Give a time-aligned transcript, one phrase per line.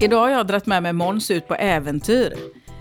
[0.00, 2.34] Idag har jag dragit med mig Måns ut på äventyr.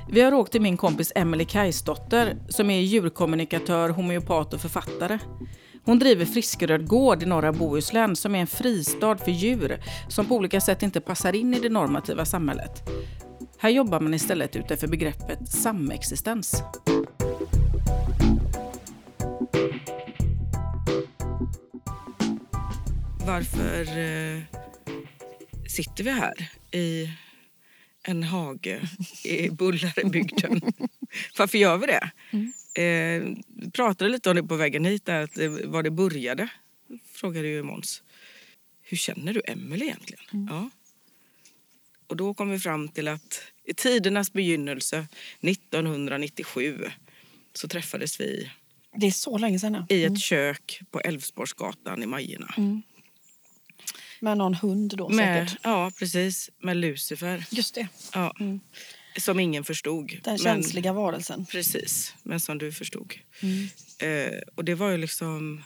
[0.10, 5.20] Vi har åkt till min kompis Emelie Kajsdotter som är djurkommunikatör, homeopat och författare.
[5.86, 9.80] Hon driver Friskeröd gård i norra Bohuslän som är en fristad för djur
[10.10, 12.90] som på olika sätt inte passar in i det normativa samhället.
[13.58, 16.64] Här jobbar man istället utifrån begreppet samexistens.
[23.26, 24.42] Varför eh,
[25.68, 27.10] sitter vi här i
[28.04, 28.82] en hage
[29.24, 30.62] i Bullarebygden?
[31.38, 32.12] Varför gör vi det?
[32.32, 32.54] Mm.
[32.76, 36.48] Eh, vi pratade lite om det på vägen hit, där, att det, var det började.
[37.06, 38.04] Frågade ju Måns.
[38.82, 40.24] Hur känner du Emelie egentligen?
[40.34, 40.48] Mm.
[40.56, 40.70] Ja.
[42.08, 45.08] Och då kom vi fram till att i tidernas begynnelse,
[45.42, 46.86] 1997,
[47.54, 48.52] så träffades vi
[48.96, 49.86] det är så länge sedan.
[49.90, 49.96] Ja.
[49.96, 50.18] I ett mm.
[50.18, 52.54] kök på Älvsborgsgatan i Majorna.
[52.58, 52.82] Mm.
[54.24, 55.62] Med någon hund då med, säkert?
[55.64, 56.50] Ja, precis.
[56.60, 57.46] Med Lucifer.
[57.50, 57.88] Just det.
[58.14, 58.34] Ja.
[58.40, 58.60] Mm.
[59.18, 60.20] Som ingen förstod.
[60.24, 61.46] Den känsliga varelsen.
[61.46, 63.14] Precis, men som du förstod.
[63.42, 63.68] Mm.
[64.00, 65.64] Eh, och det var ju liksom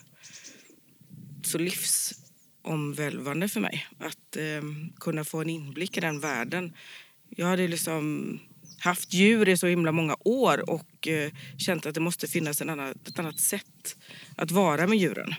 [1.44, 4.62] så livsomvälvande för mig att eh,
[5.00, 6.74] kunna få en inblick i den världen.
[7.30, 8.40] Jag hade liksom
[8.80, 12.70] haft djur i så himla många år och eh, känt att det måste finnas en
[12.70, 13.98] annan, ett annat sätt
[14.36, 15.36] att vara med djuren.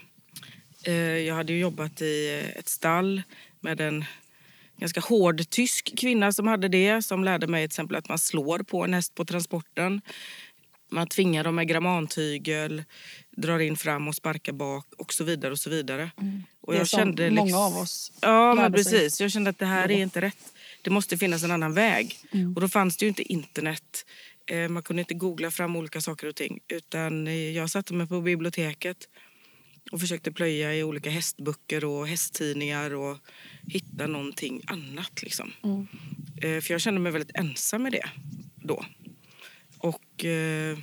[0.83, 3.21] Eh, jag hade jobbat i ett stall
[3.59, 4.05] med en
[4.77, 7.01] ganska hård tysk kvinna som hade det.
[7.01, 10.01] Som lärde mig exempel att man slår på en häst på transporten.
[10.91, 12.83] Man tvingar dem med grammantygel,
[13.31, 15.51] drar in fram och sparkar bak och så vidare.
[15.51, 16.11] och så vidare.
[16.21, 16.43] Mm.
[16.61, 19.15] Och jag det som kände många liksom, av oss Ja, men precis.
[19.15, 19.23] Sig.
[19.23, 20.53] Jag kände att det här är inte rätt.
[20.81, 22.17] Det måste finnas en annan väg.
[22.31, 22.55] Mm.
[22.55, 24.05] Och då fanns det ju inte internet.
[24.45, 26.59] Eh, man kunde inte googla fram olika saker och ting.
[26.67, 28.97] Utan eh, jag satte mig på biblioteket
[29.91, 33.17] och försökte plöja i olika hästböcker och hästtidningar och
[33.61, 35.23] hitta någonting annat.
[35.23, 35.51] Liksom.
[35.63, 35.87] Mm.
[36.41, 38.09] Eh, för jag kände mig väldigt ensam med det
[38.55, 38.85] då.
[39.77, 40.77] Och, eh,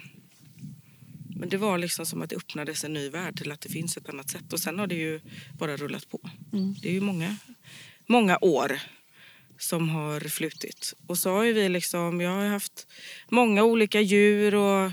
[1.37, 3.97] men det var liksom som att det öppnades en ny värld till att det finns
[3.97, 4.53] ett annat sätt.
[4.53, 5.21] Och sen har det ju
[5.59, 6.31] bara rullat på.
[6.53, 6.75] Mm.
[6.83, 7.37] Det är ju många,
[8.07, 8.81] många år
[9.59, 10.95] som har flutit.
[11.07, 12.87] Och så har vi liksom, jag har haft
[13.29, 14.93] många olika djur och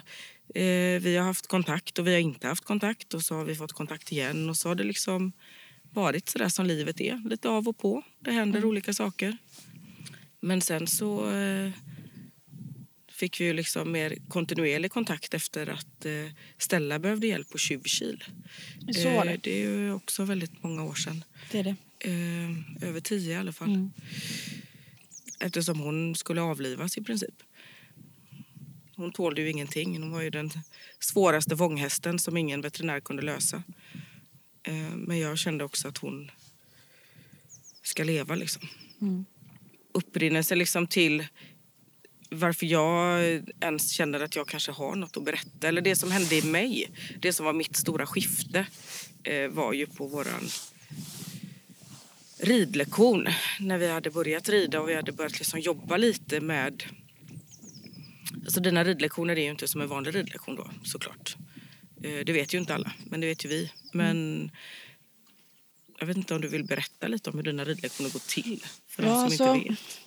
[0.56, 3.56] Eh, vi har haft kontakt och vi har inte haft kontakt och så har vi
[3.56, 5.32] fått kontakt igen och så har det liksom
[5.92, 8.04] varit så där som livet är, lite av och på.
[8.20, 8.70] Det händer mm.
[8.70, 9.38] olika saker.
[10.40, 11.72] Men sen så eh,
[13.12, 16.12] fick vi ju liksom mer kontinuerlig kontakt efter att eh,
[16.58, 18.24] Stella behövde hjälp på Tjuvkil.
[18.96, 19.32] Så var det.
[19.32, 21.24] Eh, det är ju också väldigt många år sedan.
[21.52, 21.76] Det är det.
[22.00, 23.70] Eh, över tio i alla fall.
[23.70, 23.92] Mm.
[25.40, 27.44] Eftersom hon skulle avlivas i princip.
[28.96, 30.02] Hon tålde ju ingenting.
[30.02, 30.52] Hon var ju den
[31.00, 33.64] svåraste vånghästen som ingen veterinär kunde lösa.
[34.64, 36.32] Eh, men jag kände också att hon
[37.84, 38.36] ska leva.
[38.36, 38.68] Liksom.
[39.02, 39.26] Mm.
[39.92, 41.28] Upprinnelse liksom till
[42.30, 43.24] varför jag
[43.60, 45.68] ens känner att jag kanske har något att berätta.
[45.68, 48.66] Eller det som hände i mig, det som var mitt stora skifte
[49.24, 50.50] eh, var ju på våran
[52.40, 53.28] ridlektion.
[53.60, 56.84] När vi hade börjat rida och vi hade börjat liksom jobba lite med
[58.46, 61.36] Alltså dina ridlektioner är ju inte som en vanlig ridlektion då såklart.
[62.04, 63.72] Eh, det vet ju inte alla, men det vet ju vi.
[63.94, 64.52] Men
[66.00, 69.04] jag vet inte om du vill berätta lite om hur dina ridlektioner går till för
[69.04, 70.00] ja, de som alltså, inte vet.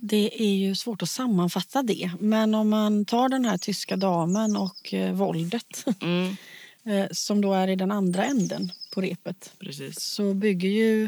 [0.00, 2.10] Det är ju svårt att sammanfatta det.
[2.20, 6.36] Men om man tar den här tyska damen och eh, våldet mm.
[6.84, 10.00] eh, som då är i den andra änden på repet Precis.
[10.00, 11.04] så bygger ju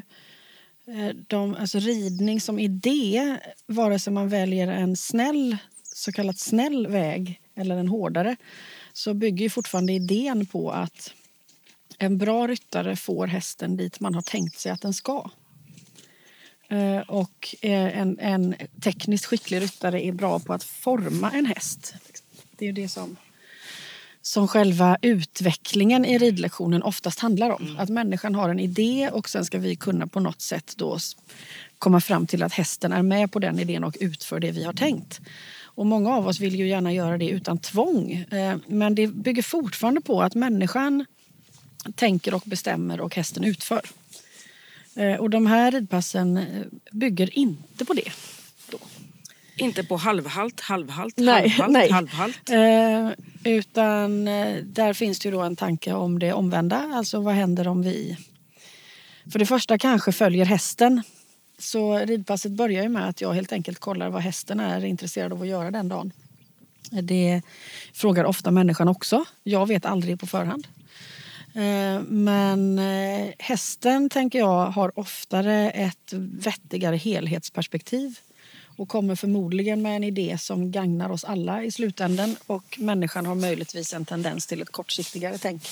[0.87, 5.57] eh, de, alltså ridning som idé, vare sig man väljer en snäll
[6.01, 8.37] så kallat snäll väg eller en hårdare
[8.93, 11.13] så bygger ju fortfarande idén på att
[11.99, 15.31] en bra ryttare får hästen dit man har tänkt sig att den ska.
[16.69, 21.95] Eh, och en, en tekniskt skicklig ryttare är bra på att forma en häst.
[22.51, 23.17] Det är det som,
[24.23, 27.63] som själva utvecklingen i ridlektionen oftast handlar om.
[27.63, 27.79] Mm.
[27.79, 30.99] Att människan har en idé och sen ska vi kunna på något sätt då
[31.79, 34.73] komma fram till att hästen är med på den idén och utför det vi har
[34.73, 35.21] tänkt.
[35.81, 38.13] Och många av oss vill ju gärna göra det utan tvång.
[38.13, 41.05] Eh, men det bygger fortfarande på att människan
[41.95, 43.81] tänker och bestämmer och hästen utför.
[44.95, 46.45] Eh, och de här ridpassen eh,
[46.93, 48.13] bygger inte på det.
[48.71, 48.79] Då.
[49.57, 51.91] Inte på halvhalt, halvhalt, nej, halvhalt, nej.
[51.91, 52.51] halvhalt?
[52.51, 54.25] Eh, utan
[54.65, 56.91] där finns det ju då en tanke om det omvända.
[56.95, 58.17] Alltså vad händer om vi
[59.33, 61.03] för det första kanske följer hästen
[61.61, 65.43] så ridpasset börjar ju med att jag helt enkelt kollar vad hästen är intresserad av
[65.43, 66.13] att göra den dagen.
[66.91, 67.43] Det
[67.93, 69.25] frågar ofta människan också.
[69.43, 70.67] Jag vet aldrig på förhand.
[71.55, 78.19] Eh, men eh, hästen tänker jag har oftare ett vettigare helhetsperspektiv
[78.77, 83.35] och kommer förmodligen med en idé som gagnar oss alla i slutänden och människan har
[83.35, 85.63] möjligtvis en tendens till ett kortsiktigare tänk.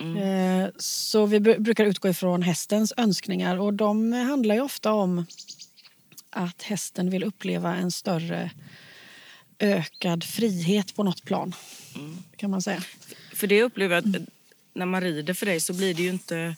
[0.00, 5.26] Eh, Så vi bru- brukar utgå ifrån hästens önskningar och de handlar ju ofta om
[6.30, 8.50] att hästen vill uppleva en större
[9.58, 11.54] ökad frihet på något plan.
[12.36, 12.82] Kan man säga.
[13.34, 14.22] För det upplever jag att
[14.74, 16.56] när man rider för dig så blir det ju inte...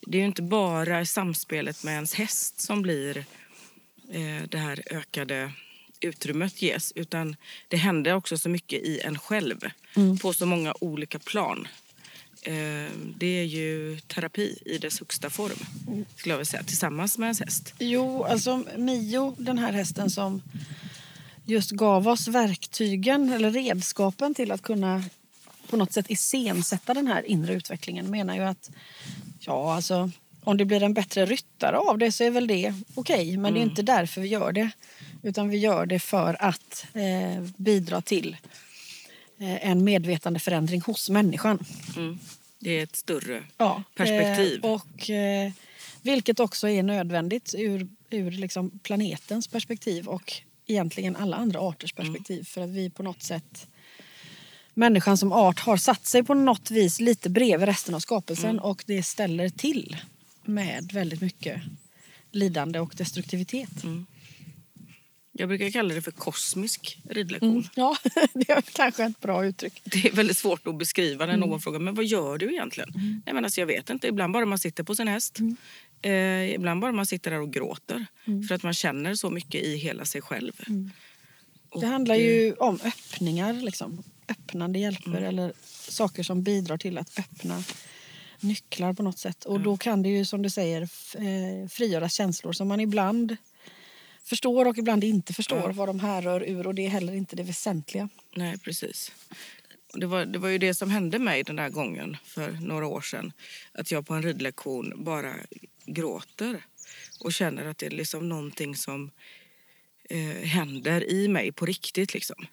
[0.00, 3.16] Det är ju inte bara samspelet med ens häst som blir
[4.10, 5.52] eh, det här ökade
[6.00, 6.92] utrymmet ges.
[6.92, 7.36] Utan
[7.68, 9.60] det händer också så mycket i en själv
[10.22, 11.68] på så många olika plan.
[12.42, 15.58] Eh, det är ju terapi i dess högsta form,
[16.16, 17.74] skulle jag säga, tillsammans med ens häst.
[17.78, 20.42] Jo, alltså Mio, den här hästen som
[21.44, 25.04] just gav oss verktygen eller redskapen till att kunna
[25.70, 28.70] på något sätt iscensätta den här inre utvecklingen menar ju att
[29.40, 30.10] ja, alltså
[30.44, 33.60] om det blir en bättre ryttare av det så är väl det okej, men det
[33.60, 34.70] är inte därför vi gör det.
[35.22, 38.36] Utan vi gör det för att eh, bidra till
[39.38, 41.64] en medvetande förändring hos människan.
[41.96, 42.18] Mm.
[42.58, 44.64] Det är ett större Ja, perspektiv.
[44.64, 45.52] Eh, och, eh,
[46.02, 50.32] vilket också är nödvändigt ur, ur liksom planetens perspektiv och
[50.66, 52.44] egentligen alla andra arters perspektiv.
[52.44, 53.66] För att vi på något sätt,
[54.74, 58.84] människan som art har satt sig på något vis lite bredvid resten av skapelsen och
[58.86, 59.96] det ställer till
[60.44, 61.60] med väldigt mycket
[62.32, 63.84] lidande och destruktivitet.
[65.38, 67.50] Jag brukar kalla det för kosmisk ridlektion.
[67.50, 67.64] Mm.
[67.74, 67.96] Ja,
[68.34, 69.80] det är kanske ett bra uttryck.
[69.84, 71.48] Det är väldigt svårt att beskriva när Mm.
[71.48, 72.90] någon frågar men vad gör du egentligen.
[73.26, 74.06] Nej, men alltså, jag vet inte.
[74.08, 75.38] Ibland bara man sitter på sin häst.
[75.38, 75.56] Mm.
[76.02, 78.06] Eh, ibland bara man sitter där och gråter.
[78.48, 80.52] För att man känner så mycket i hela sig själv.
[80.60, 80.90] Och, Mm.
[81.80, 84.02] Det handlar ju om öppningar, liksom.
[84.28, 85.52] öppnande hjälper eller
[85.90, 87.62] saker som bidrar till att öppna
[88.40, 89.44] nycklar på något sätt.
[89.44, 90.82] Och då kan det ju som du säger
[91.14, 93.36] eh, frigöra känslor som man ibland
[94.24, 97.42] förstår och ibland inte förstår vad de härrör ur och det är heller inte det
[97.42, 98.08] väsentliga.
[98.36, 99.12] Nej, precis.
[99.94, 103.00] Det, var, det var ju det som hände mig den där gången för några år
[103.00, 103.32] sedan.
[103.72, 105.34] Att jag på en ridlektion bara
[105.86, 106.64] gråter
[107.20, 109.10] och känner att det är liksom någonting som
[110.10, 112.14] eh, händer i mig på riktigt.
[112.14, 112.46] Liksom.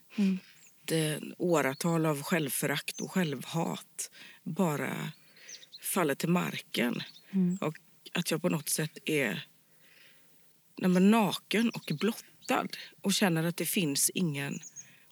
[0.85, 4.11] Det, åratal av självförakt och självhat
[4.43, 5.11] bara
[5.81, 7.03] faller till marken.
[7.61, 7.75] Och
[8.13, 9.47] att jag på något sätt är
[10.77, 12.67] nej, men naken och blottad
[13.01, 14.59] och känner att det finns ingen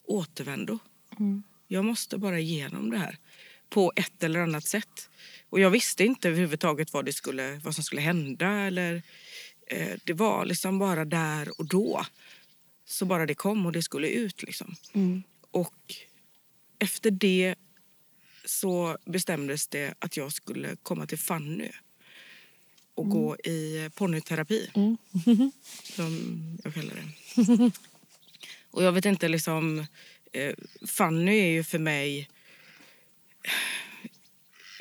[0.04, 0.80] återvändo.
[1.68, 3.18] Jag måste bara igenom det här
[3.70, 5.10] på ett eller annat sätt.
[5.50, 8.48] Och jag visste inte överhuvudtaget vad, det skulle, vad som skulle hända.
[8.48, 9.02] Eller,
[9.68, 12.06] eh, det var liksom bara där och då.
[12.86, 14.44] Så bara det kom och det skulle ut.
[14.44, 14.76] Liksom.
[15.52, 15.96] Och
[16.80, 17.56] efter det
[18.46, 21.72] så bestämdes det att jag skulle komma till Fanny
[22.96, 24.70] och gå i ponnyterapi.
[25.84, 27.72] Som jag kallar det.
[28.72, 29.86] Och jag vet inte liksom...
[30.34, 30.54] Eh,
[30.88, 32.30] Fanny är ju för mig...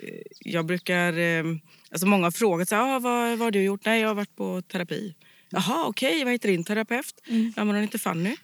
[0.02, 1.18] Eh, jag brukar...
[1.18, 1.44] Eh,
[1.90, 3.84] alltså många har frågat så här, ah, vad, vad har du gjort.
[3.84, 5.14] Nej, jag har varit på terapi.
[5.50, 6.24] Jaha, okej.
[6.24, 7.14] Vad heter din terapeut?
[7.26, 8.36] Ja, men hon heter Fanny.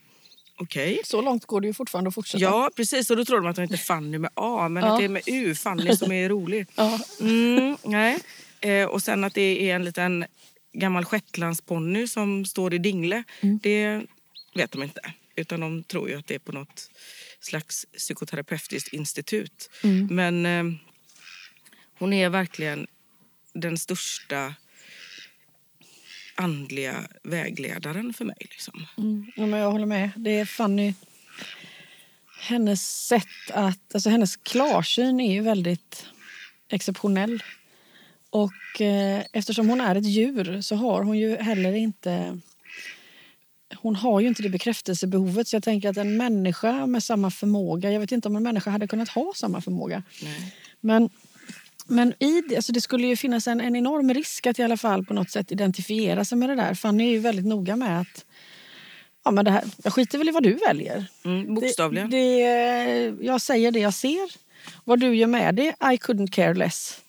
[0.61, 1.01] Okej.
[1.05, 2.43] Så långt går det ju fortfarande att fortsätta.
[2.45, 3.11] Ja, precis.
[3.11, 4.93] Och då tror de att hon heter Fanny med A, men Ja.
[4.93, 5.55] att det är med U.
[5.55, 6.67] Fanny som är rolig.
[6.75, 7.01] Ja.
[7.21, 8.19] Mm, nej.
[8.61, 10.25] Eh, och sen att det är en liten
[10.73, 13.25] gammal shetlandsponny som står i dingle.
[13.41, 14.03] Det
[14.55, 15.01] vet de inte.
[15.37, 16.91] Utan de tror ju att det är på något
[17.41, 19.71] slags psykoterapeutiskt institut.
[20.11, 20.65] Men eh,
[21.99, 22.87] hon är verkligen
[23.53, 24.55] den största
[26.35, 28.37] andliga vägledaren för mig.
[28.41, 28.87] Liksom.
[28.99, 30.11] Mm, ja, men jag håller med.
[30.17, 30.95] Det är Fanny...
[32.41, 33.95] Hennes sätt att...
[33.95, 36.07] Alltså hennes klarsyn är ju väldigt
[36.69, 37.43] exceptionell.
[38.31, 42.39] Och eh, eftersom hon är ett djur så har hon ju heller inte...
[43.77, 45.49] Hon har ju inte det bekräftelsebehovet.
[45.49, 47.93] Så jag tänker att en människa med samma förmåga...
[47.93, 50.03] Jag vet inte om en människa hade kunnat ha samma förmåga.
[50.23, 50.55] Nej.
[50.81, 51.11] Men,
[51.87, 54.77] men i det, alltså det skulle ju finnas en, en enorm risk att i alla
[54.77, 56.75] fall på något sätt identifiera sig med det där.
[56.75, 58.25] Fanny är ju väldigt noga med att
[59.25, 61.07] ja, men det här, jag skiter väl i vad du väljer.
[61.25, 62.11] Mm, bokstavligen.
[62.11, 64.49] Det, det, jag säger det jag ser.
[64.85, 67.01] Vad du gör med det, I couldn't care less.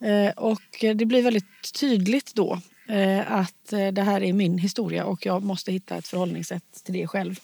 [0.00, 5.04] Eh, och det blir väldigt tydligt då eh, att eh, det här är min historia
[5.04, 7.40] och jag måste hitta ett förhållningssätt till det själv.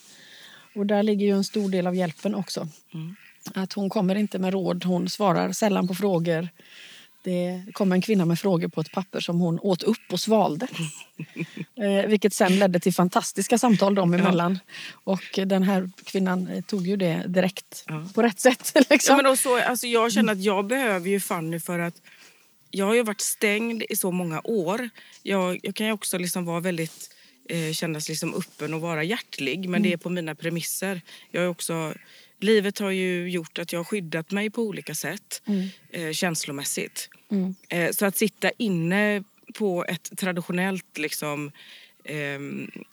[0.74, 2.68] Och där ligger ju en stor del av hjälpen också.
[3.54, 6.48] Att hon kommer inte med råd, hon svarar sällan på frågor.
[7.28, 10.66] Det kom en kvinna med frågor på ett papper som hon åt upp och svalde.
[11.80, 14.58] eh, vilket sen ledde till fantastiska samtal dem emellan.
[14.92, 18.08] Och den här kvinnan eh, tog ju det direkt Ja.
[18.14, 18.72] på rätt sätt.
[18.90, 19.12] Liksom.
[19.12, 21.94] Ja, men och så, alltså jag känner att jag behöver ju Fanny för att
[22.70, 24.88] jag har ju varit stängd i så många år.
[25.22, 27.10] Jag, jag kan ju också liksom vara väldigt,
[27.48, 31.00] eh, kännas liksom öppen och vara hjärtlig men det är på mina premisser.
[31.30, 31.94] Jag är också,
[32.40, 35.42] livet har ju gjort att jag har skyddat mig på olika sätt
[35.90, 37.08] eh, känslomässigt.
[37.30, 37.54] Mm.
[37.68, 41.50] Eh, så att sitta inne på ett traditionellt liksom,
[42.04, 42.40] eh,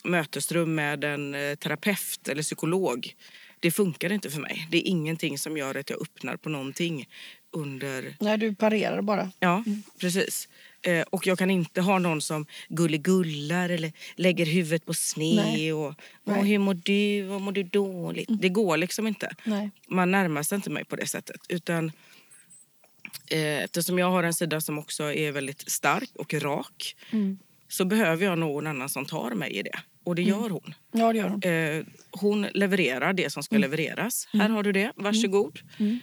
[0.03, 3.15] mötesrum med en eh, terapeut eller psykolog
[3.65, 4.67] det funkar inte för mig.
[4.71, 7.07] Det är ingenting som gör att jag öppnar på någonting
[7.51, 8.15] under...
[8.19, 9.31] Nej, du parerar bara.
[9.39, 9.63] Ja,
[9.99, 10.49] precis.
[10.81, 15.93] Eh, och jag kan inte ha någon som gulligullar eller lägger huvudet på sned och,
[16.23, 18.29] och hur mår du, vad mår du dåligt?
[18.29, 19.35] Det går liksom inte.
[19.43, 19.69] Nej.
[19.87, 21.41] Man närmar sig inte mig på det sättet.
[21.49, 21.91] Utan
[23.27, 27.37] eftersom jag har en sida som också är väldigt stark och rak Mm.
[27.67, 29.79] så behöver jag någon annan som tar mig i det.
[30.03, 30.73] Och det gör hon.
[30.91, 31.43] Ja, det gör hon.
[31.43, 34.27] Eh, hon levererar det som ska levereras.
[34.33, 35.59] Här har du det, varsågod.
[35.77, 35.99] Mm.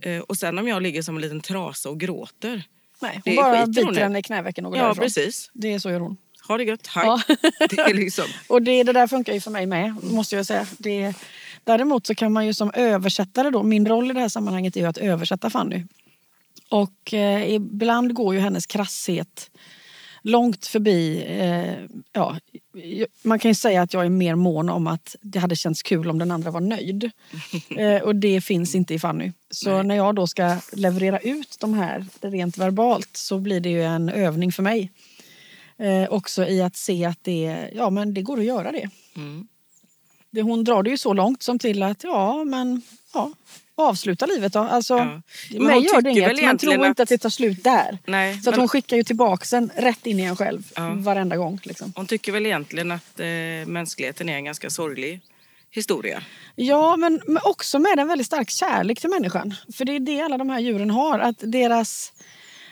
[0.00, 2.62] Eh, och sen om jag ligger som en liten trasa och gråter.
[3.02, 5.02] Nej, hon bara biter henne i knävecken och går Ja, därifrån.
[5.04, 5.50] precis.
[5.52, 6.16] Det är så gör hon.
[6.48, 7.04] Ha det gött, hej.
[7.06, 7.20] Ja.
[7.70, 8.24] det är liksom...
[8.48, 10.66] Och det, det där funkar ju för mig med, måste jag säga.
[10.78, 11.14] Det,
[11.64, 14.80] däremot så kan man ju som översättare då, min roll i det här sammanhanget är
[14.80, 15.82] ju att översätta Fanny.
[16.74, 19.50] Och eh, ibland går ju hennes krasshet
[20.22, 22.38] långt förbi, eh, ja,
[23.22, 26.10] man kan ju säga att jag är mer mån om att det hade känts kul
[26.10, 27.10] om den andra var nöjd.
[27.76, 29.32] Eh, och det finns inte i Fanny.
[29.50, 29.84] Så Nej.
[29.84, 34.08] när jag då ska leverera ut de här rent verbalt så blir det ju en
[34.08, 34.92] övning för mig.
[35.76, 38.90] Eh, också i att se att det, ja, men det går att göra det.
[39.16, 39.48] Mm.
[40.30, 40.42] det.
[40.42, 42.82] Hon drar det ju så långt som till att ja, men
[43.14, 43.32] ja,
[43.76, 44.58] avsluta livet då.
[44.58, 45.20] Alltså, Ja.
[45.50, 47.98] Men mig gör det inget, men egentligen tro inte att- det tar slut där.
[48.06, 50.94] Nej, Så att men hon skickar ju tillbaka sen rätt in i en själv Ja.
[50.94, 51.60] varenda gång.
[51.62, 51.92] Liksom.
[51.96, 53.26] hon tycker väl egentligen att eh,
[53.66, 55.20] mänskligheten är en ganska sorglig
[55.70, 56.22] historia.
[56.56, 59.54] Ja, men, men också med en väldigt stark kärlek till människan.
[59.74, 61.18] För det är det alla de här djuren har.
[61.18, 62.12] Att deras,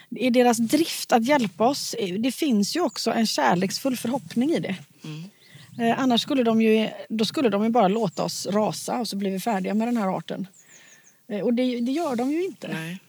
[0.09, 4.59] I deras drift att hjälpa oss, eh, det finns ju också en kärleksfull förhoppning i
[4.59, 4.75] det.
[5.03, 5.23] Mm.
[5.91, 9.15] Eh, annars skulle de, ju, då skulle de ju bara låta oss rasa och så
[9.15, 10.47] blir vi färdiga med den här arten.
[11.33, 12.67] Eh, och det, det gör de ju inte.
[12.67, 12.99] Nej.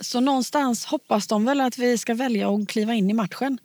[0.00, 3.58] Så någonstans hoppas de väl att vi ska välja att kliva in i matchen.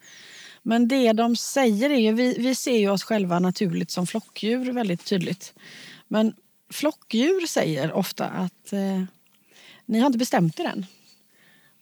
[0.63, 4.72] Men det de säger är ju, vi, vi ser ju oss själva naturligt som flockdjur
[4.72, 5.53] väldigt tydligt.
[6.07, 6.34] Men
[6.69, 9.03] flockdjur säger ofta att eh,
[9.86, 10.86] ni har inte bestämt er än.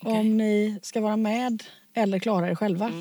[0.01, 0.19] Okej.
[0.19, 2.91] Om ni ska vara med eller klara er själva.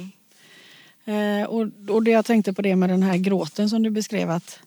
[1.07, 1.43] Mm.
[1.43, 4.31] Eh, och, och det jag tänkte på det med den här gråten som du beskrev
[4.31, 4.61] att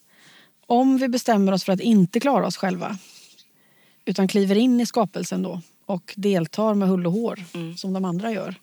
[0.65, 2.97] om vi bestämmer oss för att inte klara oss själva
[4.07, 7.77] utan kliver in i skapelsen då och deltar med hull och hår Mm.
[7.77, 8.55] som de andra gör.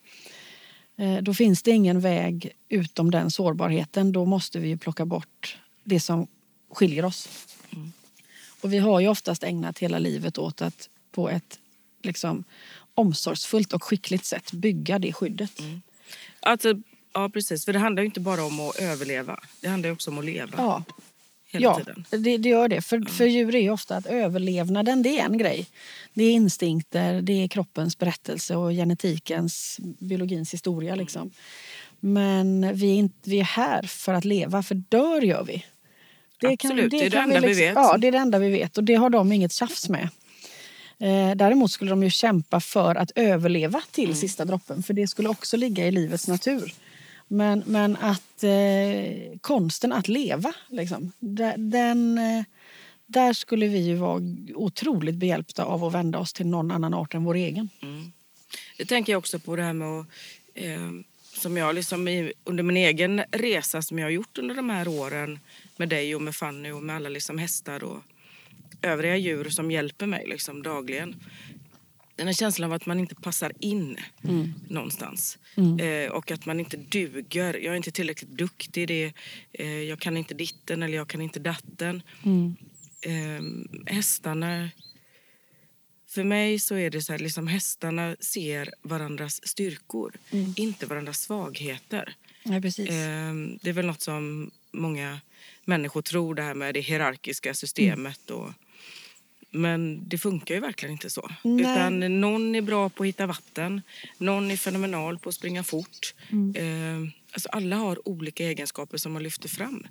[0.96, 4.12] Eh, då finns det ingen väg utom den sårbarheten.
[4.12, 6.26] Då måste vi plocka bort det som
[6.72, 7.28] skiljer oss.
[7.72, 7.92] Mm.
[8.60, 11.58] Och vi har ju oftast ägnat hela livet åt att på ett
[12.02, 12.44] liksom,
[12.94, 15.50] omsorgsfullt och skickligt sätt bygga det skyddet.
[16.40, 16.74] Alltså,
[17.12, 17.64] ja, precis.
[17.64, 19.40] För det handlar inte bara om att överleva.
[19.60, 20.82] Det handlar också om att leva Ja,
[21.54, 22.04] hela ja tiden.
[22.10, 22.80] det, det gör det.
[22.80, 25.66] För, för djur är ju ofta att överlevnaden det är en grej.
[26.14, 30.94] Det är instinkter, det är kroppens berättelse och genetikens, biologins historia.
[30.94, 31.30] Liksom.
[32.00, 35.64] Men vi är, inte, vi är här för att leva, för dör gör vi.
[36.42, 37.74] Absolut, det är det enda vi vet.
[37.74, 40.08] Ja, det är det enda vi vet och det har de inget tjafs med.
[40.98, 44.16] Eh, däremot skulle de ju kämpa för att överleva till Mm.
[44.16, 46.72] sista droppen för det skulle också ligga i livets natur.
[47.28, 52.44] Men, men att eh, konsten att leva, liksom, där, den, eh,
[53.06, 54.22] där skulle vi ju vara
[54.54, 57.68] otroligt behjälpta av att vända oss till någon annan art än vår egen.
[57.82, 58.12] Mm.
[58.78, 60.06] Det tänker jag också på det här med att,
[60.54, 60.90] eh,
[61.34, 64.88] som jag liksom i, under min egen resa som jag har gjort under de här
[64.88, 65.38] åren
[65.76, 67.98] med dig och med Fanny och med alla liksom hästar och
[68.82, 71.16] övriga djur som hjälper mig liksom dagligen.
[72.16, 73.96] Den här känslan av att man inte passar in
[74.68, 75.38] någonstans.
[75.80, 77.54] Eh, och att man inte duger.
[77.54, 78.88] Jag är inte tillräckligt duktig.
[78.88, 79.12] Det
[79.52, 82.02] eh, jag kan inte ditten eller jag kan inte datten.
[83.00, 83.42] Eh,
[83.94, 84.70] hästarna
[86.08, 90.12] för mig så är det så här, liksom hästarna ser varandras styrkor,
[90.56, 92.14] inte varandras svagheter.
[92.42, 92.90] Ja, precis.
[92.90, 95.20] Ehm, Det är väl något som många
[95.64, 98.30] människor tror, det här med det hierarkiska systemet.
[98.30, 98.50] Och,
[99.54, 101.30] men det funkar ju verkligen inte så.
[101.42, 101.60] Nej.
[101.60, 103.82] Utan någon är bra på att hitta vatten,
[104.18, 106.14] någon är fenomenal på att springa fort.
[106.54, 109.86] Ehm, Alltså alla har olika egenskaper som man lyfter fram.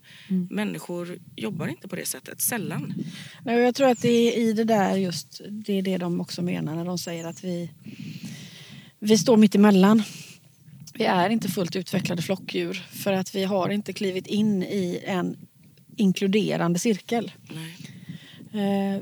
[0.49, 2.93] Människor jobbar inte på det sättet, sällan.
[3.45, 6.41] Nej, Jag tror att det är i det där just, det är det de också
[6.41, 7.69] menar när de säger att vi,
[8.99, 10.03] vi står mitt emellan.
[10.93, 15.37] Vi är inte fullt utvecklade flockdjur för att vi har inte klivit in i en
[15.97, 17.31] inkluderande cirkel.
[17.53, 17.75] Nej.
[18.63, 19.01] Eh,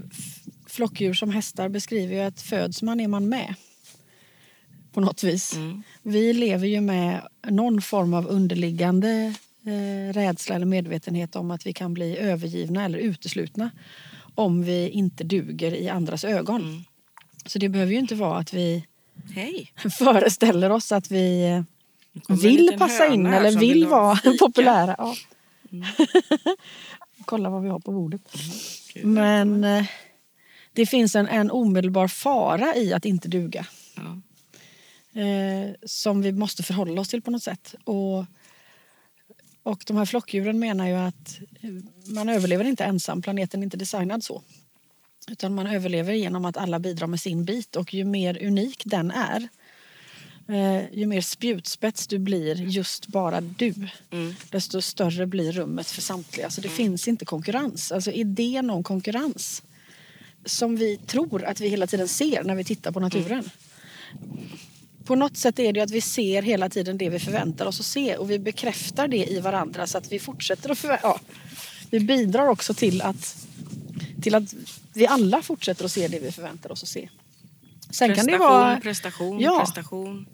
[0.72, 3.56] flockdjur som hästar beskriver ju att föds man är man med.
[4.94, 5.56] På något vis.
[5.56, 5.84] Mm.
[6.02, 9.34] Vi lever ju med någon form av underliggande
[9.66, 13.72] eh, rädsla eller medvetenhet om att vi kan bli övergivna eller uteslutna
[14.36, 16.62] om vi inte duger i andras ögon.
[16.62, 16.84] Mm.
[17.46, 18.86] Så det behöver ju inte vara att vi
[19.34, 19.72] Hej!
[19.98, 21.44] föreställer oss att vi
[22.30, 24.46] eh, vill passa in eller vill ha vara fika.
[24.46, 24.96] populära.
[24.98, 25.16] Ja.
[25.72, 25.88] Mm.
[27.26, 28.22] Kolla vad vi har på bordet.
[28.94, 29.86] Gud, Men eh,
[30.74, 33.66] det finns en, en omedelbar fara i att inte duga.
[33.96, 34.22] Ja.
[35.22, 37.76] Eh, som vi måste förhålla oss till på något sätt.
[37.84, 38.26] Och,
[39.64, 41.70] och de här flockdjuren menar ju att eh,
[42.14, 43.22] man överlever inte ensam.
[43.22, 44.42] Planeten är inte designad så.
[45.28, 47.76] Utan man överlever genom att alla bidrar med sin bit.
[47.76, 49.48] Och ju mer unik den är
[50.48, 53.74] eh, ju mer spjutspets du blir, just bara du
[54.12, 54.36] Mm.
[54.50, 56.50] desto större blir rummet för samtliga.
[56.50, 57.92] Så det finns inte konkurrens.
[57.92, 59.64] Alltså idén om konkurrens
[60.46, 63.50] som vi tror att vi hela tiden ser när vi tittar på naturen.
[65.06, 67.86] På något sätt är det att vi ser hela tiden det vi förväntar oss att
[67.86, 71.20] se och vi bekräftar det i varandra så att vi fortsätter att förvä- ja,
[71.90, 73.36] Vi bidrar också till att,
[74.22, 74.54] till att
[74.94, 77.10] vi alla fortsätter att se det vi förväntar oss att se.
[77.90, 78.80] Sen kan det Prestation, vara...
[78.80, 79.60] prestation, Ja.
[79.60, 80.26] prestation.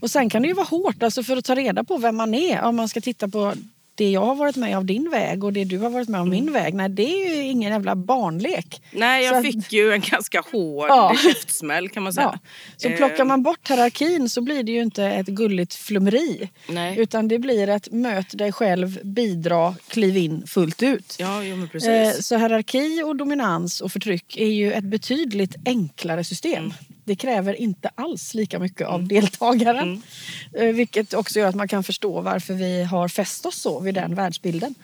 [0.00, 2.34] Och sen kan det ju vara hårt alltså för att ta reda på vem man
[2.34, 2.62] är.
[2.62, 3.54] Om man ska titta på
[3.96, 6.28] det jag har varit med av din väg och det du har varit med av
[6.28, 6.74] min väg.
[6.74, 8.82] Nej, det är ju ingen jävla barnlek.
[8.90, 11.16] Nej, Så jag att- fick ju en ganska hård Ja.
[11.22, 12.30] käftsmäll kan man säga.
[12.42, 12.48] Ja.
[12.76, 16.50] Så Eh, plockar man bort hierarkin så blir det ju inte ett gulligt flummeri.
[16.68, 16.98] Nej.
[16.98, 21.16] Utan det blir ett möt dig själv, bidra, kliv in fullt ut.
[21.18, 21.88] Ja, jo, men precis.
[21.88, 26.64] Eh, Så hierarki och dominans och förtryck är ju ett betydligt enklare system.
[26.64, 26.72] Mm.
[27.06, 30.02] Det kräver inte alls lika mycket av deltagaren.
[30.54, 30.68] Mm.
[30.68, 33.94] Eh, Vilket också gör att man kan förstå varför vi har fäst oss så vid
[33.94, 34.16] den Mm.
[34.16, 34.74] världsbilden.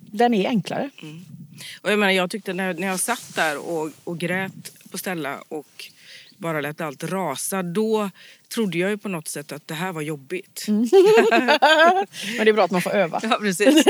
[0.00, 0.90] Den är enklare.
[1.80, 4.52] Och jag, menar, jag tyckte när, när jag satt där och, och grät
[4.90, 5.84] på Stella och
[6.38, 8.10] bara lät allt rasa, då
[8.54, 10.64] trodde jag ju på något sätt att det här var jobbigt.
[10.68, 10.88] Mm.
[12.36, 13.20] Men det är bra att man får öva.
[13.22, 13.84] Ja, precis.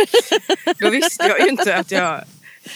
[0.78, 2.24] Då visste jag ju inte att jag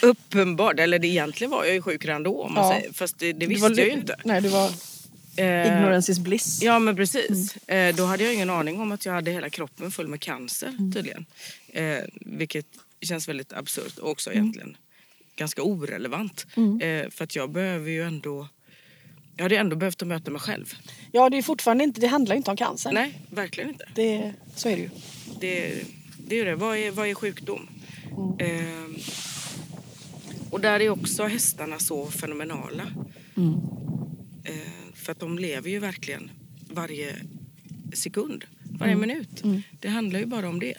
[0.01, 2.73] uppenbart, eller det egentligen var jag ju sjuk redan då om man Ja.
[2.79, 2.93] säger.
[2.93, 4.15] Fast det, det visste var- jag ju inte.
[4.23, 4.71] Nej, du var
[5.37, 5.45] Eh,
[5.77, 6.59] ignorance is bliss.
[6.61, 7.55] Ja men precis.
[7.67, 10.73] Eh, då hade jag ingen aning om att jag hade hela kroppen full med cancer
[10.93, 11.25] tydligen.
[11.73, 12.65] Eh, vilket
[13.01, 14.77] känns väldigt absurt och också egentligen
[15.35, 16.45] ganska orelevant.
[16.55, 18.47] Eh, för att jag behöver ju ändå...
[19.37, 20.73] Jag hade ändå behövt att möta mig själv.
[21.11, 22.91] Ja, det är fortfarande inte, det handlar inte om cancer.
[22.91, 23.85] Nej, verkligen inte.
[23.95, 24.89] Det, så är det ju.
[25.39, 25.73] Det,
[26.27, 26.55] det är det.
[26.55, 27.69] Vad är, vad är sjukdom?
[28.39, 28.47] Eh,
[30.51, 32.83] och där är också hästarna så fenomenala.
[34.43, 36.31] Eh, för att de lever ju verkligen
[36.69, 37.15] varje
[37.93, 38.45] sekund,
[38.79, 39.43] varje minut.
[39.79, 40.77] Det handlar ju bara om det.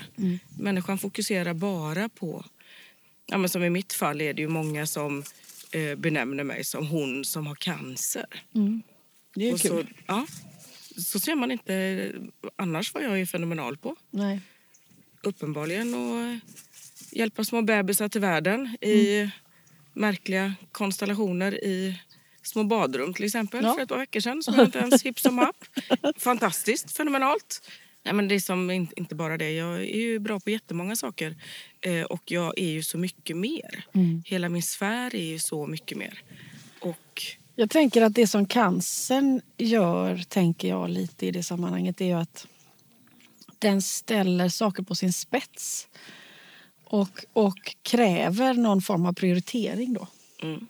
[0.59, 2.45] Människan fokuserar bara på...
[3.27, 5.23] Ja, men som I mitt fall är det ju många som
[5.73, 8.27] eh, benämner mig som hon som har cancer.
[9.35, 9.71] Det är Och kul.
[9.71, 10.27] så, ja,
[10.97, 12.13] så ser man inte
[12.57, 13.97] annars vad jag är fenomenal på.
[14.11, 14.41] Nej.
[15.23, 16.41] Uppenbarligen att
[17.13, 19.31] hjälpa små bebisar till världen i Mm.
[19.93, 22.01] Märkliga konstellationer i
[22.43, 23.75] små badrum till exempel Ja.
[23.75, 25.65] för ett par veckor sedan som jag inte ens hipp som happ.
[26.19, 27.63] Fantastiskt, fenomenalt.
[28.03, 29.53] Nej, men det är som in- inte bara det.
[29.53, 31.37] Jag är ju bra på jättemånga saker
[31.81, 33.85] eh, och jag är ju så mycket mer.
[33.95, 34.23] Mm.
[34.27, 36.23] Hela min sfär är ju så mycket mer.
[36.81, 37.23] Och
[37.55, 42.47] Jag tänker att det som cancern gör, tänker jag lite i det sammanhanget, är att
[43.59, 45.89] den ställer saker på sin spets.
[46.91, 50.07] Och, och kräver någon form av prioritering då.
[50.43, 50.67] mm,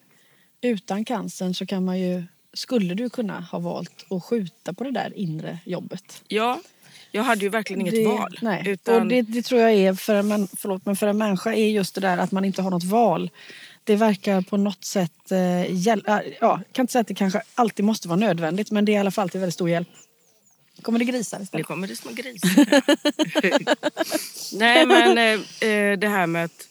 [0.61, 4.90] Utan cancern så kan man ju, skulle du kunna ha valt att skjuta på det
[4.90, 6.22] där inre jobbet.
[6.28, 6.61] ja,
[7.12, 8.38] jag hade ju verkligen inget det, val.
[8.42, 8.62] Nej.
[8.66, 11.68] Utan, Och det, det tror jag är för en, förlåt, men för en människa är
[11.68, 13.30] just det där att man inte har något val.
[13.85, 16.22] Det verkar på något sätt eh, hjälpa.
[16.24, 18.94] Ja, jag kan inte säga att det kanske alltid måste vara nödvändigt men det är
[18.94, 19.88] i alla fall till väldigt stor hjälp.
[20.82, 21.66] Kommer det grisar Nu istället?
[21.66, 22.48] kommer det små grisar.
[24.58, 26.68] Nej, men eh, det här med att...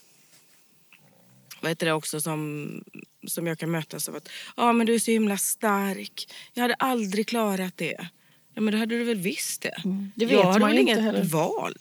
[1.62, 2.84] Vad heter det också som,
[3.28, 6.34] som jag kan mötas av att ja men du är så himla stark.
[6.54, 8.10] Jag hade aldrig klarat det.
[8.54, 9.82] Ja men det hade du väl visst det.
[10.16, 11.24] det vet jag hade man väl inget heller.
[11.24, 11.76] val.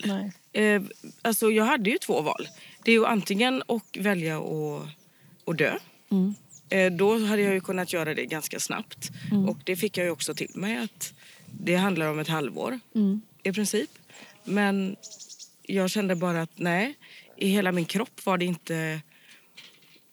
[0.52, 0.82] Eh,
[1.22, 2.48] alltså jag hade ju två val.
[2.84, 4.82] Det är ju antingen att välja att,
[5.44, 5.78] att dö.
[6.10, 6.34] Mm.
[6.68, 9.10] Eh, då hade jag ju kunnat göra det ganska snabbt.
[9.30, 9.48] Mm.
[9.48, 11.12] Och det fick jag ju också till mig att
[11.60, 13.20] det handlar om ett halvår Mm.
[13.42, 13.90] i princip.
[14.44, 14.96] Men
[15.62, 16.94] jag kände bara att nej,
[17.36, 19.00] i hela min kropp var det inte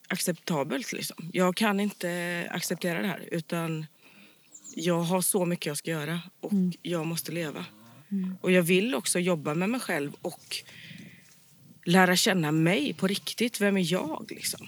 [0.08, 0.94] acceptabelt.
[0.94, 1.30] Liksom.
[1.34, 3.24] Jag kan inte acceptera det här.
[3.32, 3.86] Utan
[4.76, 6.72] jag har så mycket jag ska göra och Mm.
[6.82, 7.66] jag måste leva.
[8.42, 10.56] Och jag vill också jobba med mig själv och
[11.86, 13.62] lära känna mig på riktigt.
[13.62, 14.68] Vem är jag liksom?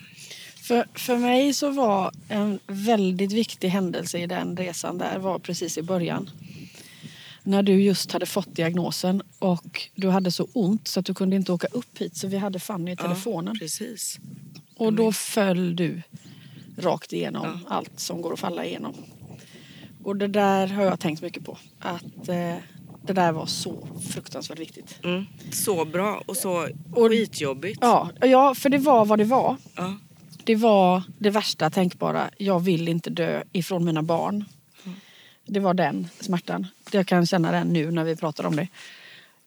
[0.67, 5.77] För, för mig så var en väldigt viktig händelse i den resan där var precis
[5.77, 6.29] i början.
[7.43, 11.35] När du just hade fått diagnosen och du hade så ont så att du kunde
[11.35, 13.53] inte åka upp hit så vi hade Fanny i telefonen.
[13.53, 14.19] Ja, precis.
[14.75, 16.01] och då föll du
[16.77, 18.93] rakt igenom allt som går att falla igenom.
[20.03, 21.57] Och det där har jag tänkt mycket på.
[21.79, 22.55] Att eh,
[23.01, 24.99] det där var så fruktansvärt viktigt.
[25.03, 25.25] Mm.
[25.51, 27.77] Så bra och så skitjobbigt.
[27.81, 29.57] Ja, ja, för det var vad det var.
[29.75, 29.93] Ja.
[30.47, 32.29] Det var det värsta tänkbara.
[32.37, 34.45] Jag vill inte dö ifrån mina barn.
[35.45, 36.67] Det var den smärtan.
[36.91, 38.67] Jag kan känna den nu när vi pratar om det.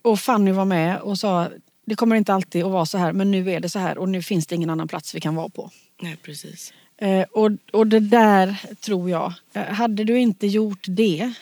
[0.02, 1.48] Och Fanny var med och sa
[1.84, 4.08] det kommer inte alltid att vara så här men nu är det så här och
[4.08, 5.70] nu finns det ingen annan plats vi kan vara på.
[6.02, 6.72] Nej, precis.
[6.96, 11.32] Eh, och, och det där tror jag, eh, hade du inte gjort det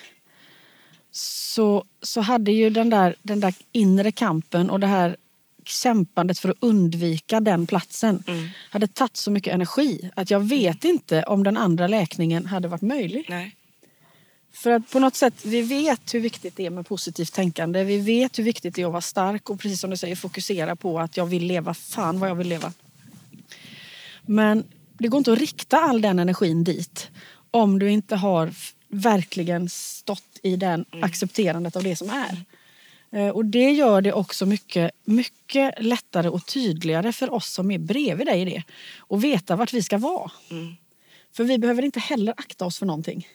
[1.11, 5.17] så, så hade ju den där, den där inre kampen och det här
[5.69, 8.49] kämpandet för att undvika den platsen Mm.
[8.71, 12.83] hade tagit så mycket energi att jag vet inte om den andra läkningen hade varit
[12.83, 13.27] möjlig.
[13.29, 13.55] Nej.
[14.53, 17.85] För att på något sätt, vi vet hur viktigt det är med positivt tänkande.
[17.85, 20.77] Vi vet hur viktigt det är att vara stark och precis som du säger fokusera
[20.77, 22.73] på att jag vill leva, fan vad jag vill leva.
[24.23, 27.11] Men det går inte att rikta all den energin dit
[27.51, 28.51] om du inte har
[28.89, 32.45] verkligen stått i den accepterandet av det som är.
[33.13, 37.79] Eh, Och det gör det också mycket, mycket lättare och tydligare för oss som är
[37.79, 38.63] bredvid dig i det.
[38.99, 40.31] Och veta vart vi ska vara.
[40.51, 40.75] Mm.
[41.33, 43.29] För vi behöver inte heller akta oss för någonting.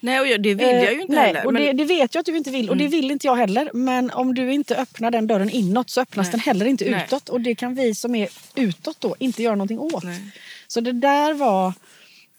[0.00, 1.46] Nej, och det vill jag ju inte Eh, nej, heller.
[1.46, 3.36] Och men- det, det vet jag att du inte vill och det vill inte jag
[3.36, 3.70] heller.
[3.74, 6.30] Men om du inte öppnar den dörren inåt så öppnas Nej.
[6.30, 7.04] den heller inte Nej.
[7.06, 7.28] utåt.
[7.28, 10.04] Och det kan vi som är utåt då inte göra någonting åt.
[10.04, 10.20] Nej.
[10.68, 11.72] Så det där var...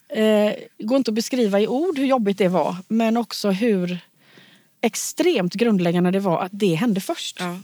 [0.09, 2.75] Eh, går inte att beskriva i ord hur jobbigt det var.
[2.87, 3.97] Men också hur
[4.81, 7.37] extremt grundläggande det var att det hände först.
[7.39, 7.59] Ja.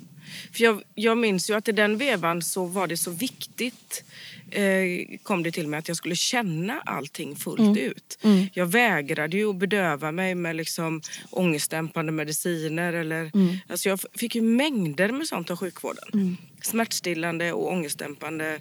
[0.54, 4.04] För jag, jag minns ju att i den vevan så var det så viktigt
[4.52, 8.20] eh, kom det till mig att jag skulle känna allting fullt ut.
[8.54, 12.94] Jag vägrade ju att bedöva mig med liksom ångestdämpande mediciner.
[12.94, 13.32] Eller,
[13.68, 16.38] alltså jag fick ju mängder med sånt av sjukvården.
[16.62, 18.60] Smärtstillande och ångestdämpande.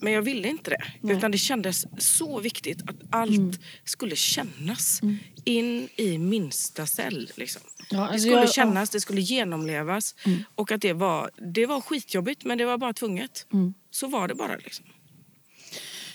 [0.00, 1.12] Men jag ville inte det.
[1.12, 5.00] Utan det kändes så viktigt att allt skulle kännas
[5.44, 7.30] in i minsta cell.
[7.36, 7.62] Liksom.
[7.90, 10.14] Ja, det alltså skulle jag- kännas, det skulle genomlevas.
[10.54, 13.46] Och att det var, det var skitjobbigt men det var bara tvunget.
[13.90, 14.56] Så var det bara.
[14.56, 14.86] Liksom.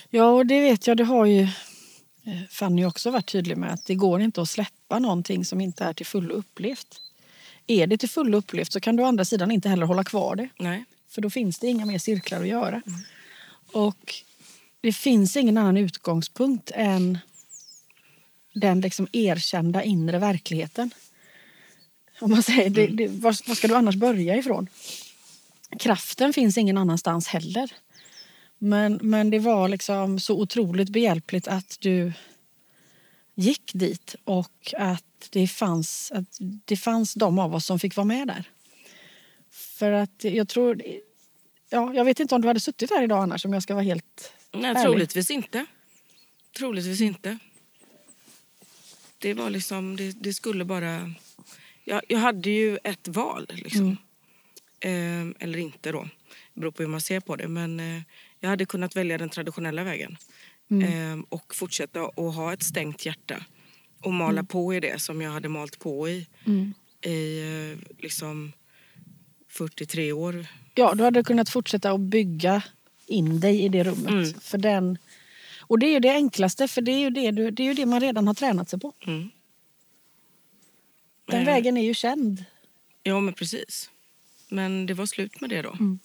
[0.10, 0.98] Ja, och det vet jag.
[0.98, 1.50] Det har ju eh,
[2.50, 3.74] Fanny också varit tydlig med.
[3.74, 6.88] Att det går inte att släppa någonting som inte är till fullo upplevt.
[7.68, 10.36] Är det till fullo upplevt så kan du å andra sidan inte heller hålla kvar
[10.36, 10.50] det.
[10.60, 10.86] Nej.
[11.10, 12.82] För då finns det inga mer cirklar att göra.
[13.74, 14.16] Och
[14.82, 17.20] det finns ingen annan utgångspunkt än
[18.54, 20.94] den liksom erkända inre verkligheten.
[22.20, 24.68] Om man säger, det, det, var, var ska du annars börja ifrån?
[25.80, 27.72] Kraften finns ingen annanstans heller.
[28.58, 32.14] Men, men det var liksom så otroligt behjälpligt att du
[33.36, 38.06] gick dit och att det fanns, att det fanns de av oss som fick vara
[38.06, 38.50] med där.
[39.52, 40.82] För att jag tror...
[41.74, 43.84] Ja, jag vet inte om du hade suttit här idag annars om jag ska vara
[43.84, 44.84] helt Nej, ärlig.
[44.84, 45.66] troligtvis inte.
[46.58, 47.38] Troligtvis inte.
[49.18, 51.14] Det var liksom, det, det skulle bara...
[51.84, 53.98] Jag, jag hade ju ett val liksom.
[54.80, 56.10] Eh, eller inte då.
[56.54, 57.48] Det beror på hur man ser på det.
[57.48, 58.02] Men eh,
[58.40, 60.18] jag hade kunnat välja den traditionella vägen.
[60.70, 63.46] Eh, och fortsätta att ha ett stängt hjärta.
[64.02, 66.28] Och mala på i det som jag hade malt på i.
[67.02, 68.52] I eh, liksom
[69.50, 70.46] 43 år.
[70.76, 72.64] Ja, du hade kunnat fortsätta att bygga
[73.08, 74.12] in dig i det rummet.
[74.12, 74.34] Mm.
[74.40, 74.98] För den,
[75.62, 77.74] och det är ju det enklaste, för det är ju det, du, det, är ju
[77.74, 78.94] det man redan har tränat sig på.
[79.06, 79.30] Mm.
[81.26, 82.46] Den Eh, vägen är ju känd.
[83.04, 83.90] Ja, men precis.
[84.50, 85.72] Men det var slut med det då.
[85.72, 86.00] Mm.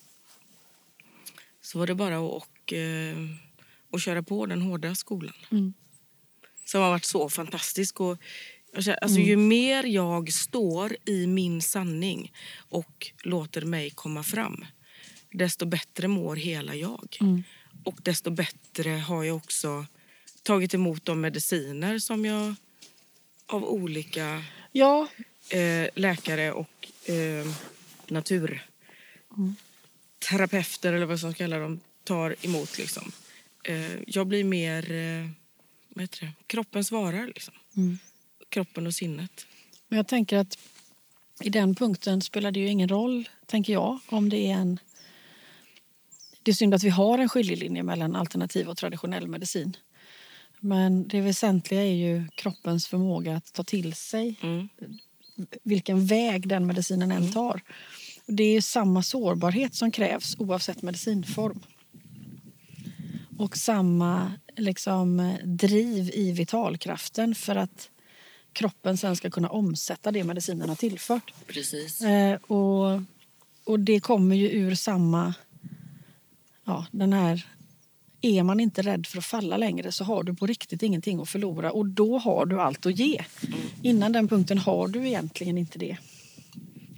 [1.61, 3.17] Så var det bara att och, eh,
[3.91, 5.35] och köra på den hårda skolan.
[5.51, 5.75] Mm.
[6.65, 8.01] Som har varit så fantastisk.
[8.01, 8.19] Och,
[8.75, 14.65] alltså, Ju mer jag står i min sanning och låter mig komma fram
[15.31, 17.19] desto bättre mår hela jag.
[17.85, 19.87] Och desto bättre har jag också
[20.43, 22.55] tagit emot de mediciner som jag
[23.47, 25.09] av olika Ja,
[25.51, 27.47] eh, läkare och eh,
[28.07, 32.79] naturterapeuter eller vad som ska kalla dem tar emot.
[32.79, 33.13] Liksom.
[33.65, 35.29] Eh, jag blir mer eh,
[35.89, 36.33] vad heter det?
[36.47, 37.27] kroppens vara.
[37.27, 37.55] Liksom.
[38.49, 39.47] Kroppen och sinnet.
[39.89, 40.59] men jag tänker att
[41.41, 44.79] i den punkten spelar det ju ingen roll, tänker jag, om det är en...
[46.43, 49.77] Det är synd att vi har en skiljelinje mellan alternativ och traditionell medicin.
[50.61, 54.69] Men det väsentliga är ju kroppens förmåga att ta till sig Mm.
[55.63, 57.63] vilken väg den medicinen än tar.
[58.27, 61.61] Det är ju samma sårbarhet som krävs oavsett medicinform.
[63.39, 67.91] Och samma liksom, driv i vitalkraften för att
[68.59, 71.33] kroppen sen ska kunna omsätta det medicinen har tillfört.
[71.47, 72.01] Precis.
[72.01, 73.03] Eh, och,
[73.65, 75.35] och det kommer ju ur samma...
[76.65, 77.47] Ja, den här...
[78.21, 81.29] Är man inte rädd för att falla längre så har du på riktigt ingenting att
[81.29, 83.25] förlora och då har du allt att ge.
[83.83, 85.97] Innan den punkten har du egentligen inte det.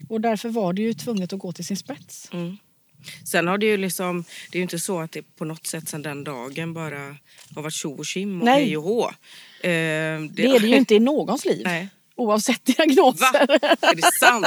[0.08, 2.28] Och därför var det ju tvunget att gå till sin spets.
[2.32, 2.56] Mm.
[3.24, 5.88] Sen har det ju liksom, det är ju inte så att det på något sätt
[5.88, 7.16] sedan den dagen bara
[7.54, 9.10] har varit tjo och tjim och hej och hå.
[9.62, 11.62] Eh, det, Det är det ju inte i någons liv.
[11.64, 11.88] Nej.
[12.16, 13.46] Oavsett diagnoser.
[13.46, 13.68] Va?
[13.88, 14.46] Är det sant?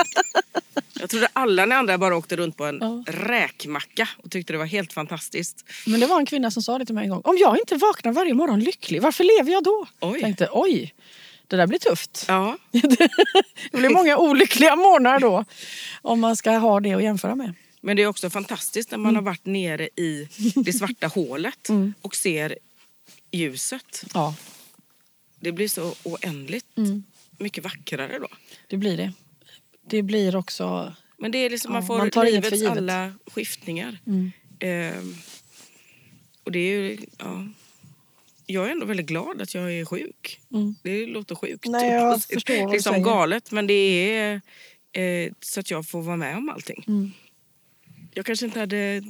[1.00, 3.04] Jag trodde alla ni andra bara åkte runt på en Ja.
[3.08, 5.66] räkmacka och tyckte det var helt fantastiskt.
[5.86, 7.22] Men det var en kvinna som sa det till mig en gång.
[7.24, 9.86] Om jag inte vaknar varje morgon lycklig, varför lever jag då?
[10.00, 10.12] Oj.
[10.12, 10.94] Jag tänkte, oj,
[11.48, 12.26] det där blir tufft.
[12.28, 12.58] Ja,
[13.72, 15.46] Det blir många olyckliga månader då.
[16.02, 17.54] Om man ska ha det att jämföra med.
[17.82, 21.94] men det är också fantastiskt när man har varit nere i det svarta hålet Mm.
[22.02, 22.58] och ser
[23.32, 24.04] ljuset.
[24.14, 24.36] Ja,
[25.44, 27.04] Det blir så oändligt Mm.
[27.38, 28.28] mycket vackrare då.
[28.68, 29.14] det blir det.
[29.88, 30.94] Det blir också...
[31.18, 32.78] Men det är liksom, Ja, man får man tar livets givet.
[32.78, 34.00] alla skiftningar.
[34.08, 34.32] Mm.
[34.60, 35.16] Ehm,
[36.44, 37.48] och det är ju, ja.
[38.46, 40.40] Jag är ändå väldigt glad att jag är sjuk.
[40.54, 40.76] Mm.
[40.84, 41.66] Det låter sjukt.
[41.68, 43.74] Nej, jag och förstår vad du liksom galet, men det
[44.14, 44.42] är
[44.92, 46.84] eh, så att jag får vara med om allting.
[46.88, 47.12] Mm.
[48.14, 49.04] Jag kanske inte hade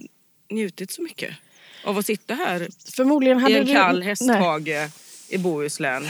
[0.50, 1.36] njutit så mycket
[1.84, 3.74] av att sitta här Förmodligen hade i en du...
[3.74, 4.89] kall Nej.
[5.34, 6.04] I Bohuslän.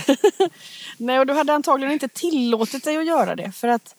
[0.98, 3.52] Nej, och du hade antagligen inte tillåtit dig att göra det.
[3.52, 3.96] För att,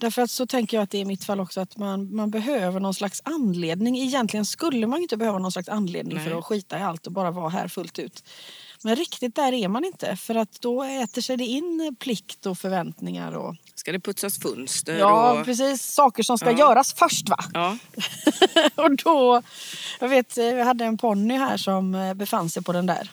[0.00, 2.30] därför att så tänker jag att det är i mitt fall också att man, man
[2.30, 3.98] behöver någon slags anledning.
[3.98, 6.24] Egentligen skulle man inte behöva någon slags anledning Nej.
[6.28, 8.24] för att skita i allt och bara vara här fullt ut.
[8.84, 12.58] Men riktigt där är man inte för att då äter sig det in plikt och
[12.58, 13.32] förväntningar.
[13.32, 14.98] Och, Ska det putsas fönster?
[14.98, 15.82] ja, och, precis.
[15.82, 16.58] Saker som ska Ja.
[16.58, 17.44] göras först va?
[17.54, 17.78] ja.
[18.74, 19.42] och då,
[20.00, 23.10] jag vet, jag hade en ponny här som eh, befann sig på den där.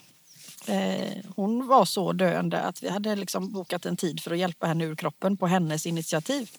[0.65, 4.67] Eh, hon var så döende att vi hade liksom bokat en tid för att hjälpa
[4.67, 6.51] henne ur kroppen på hennes initiativ.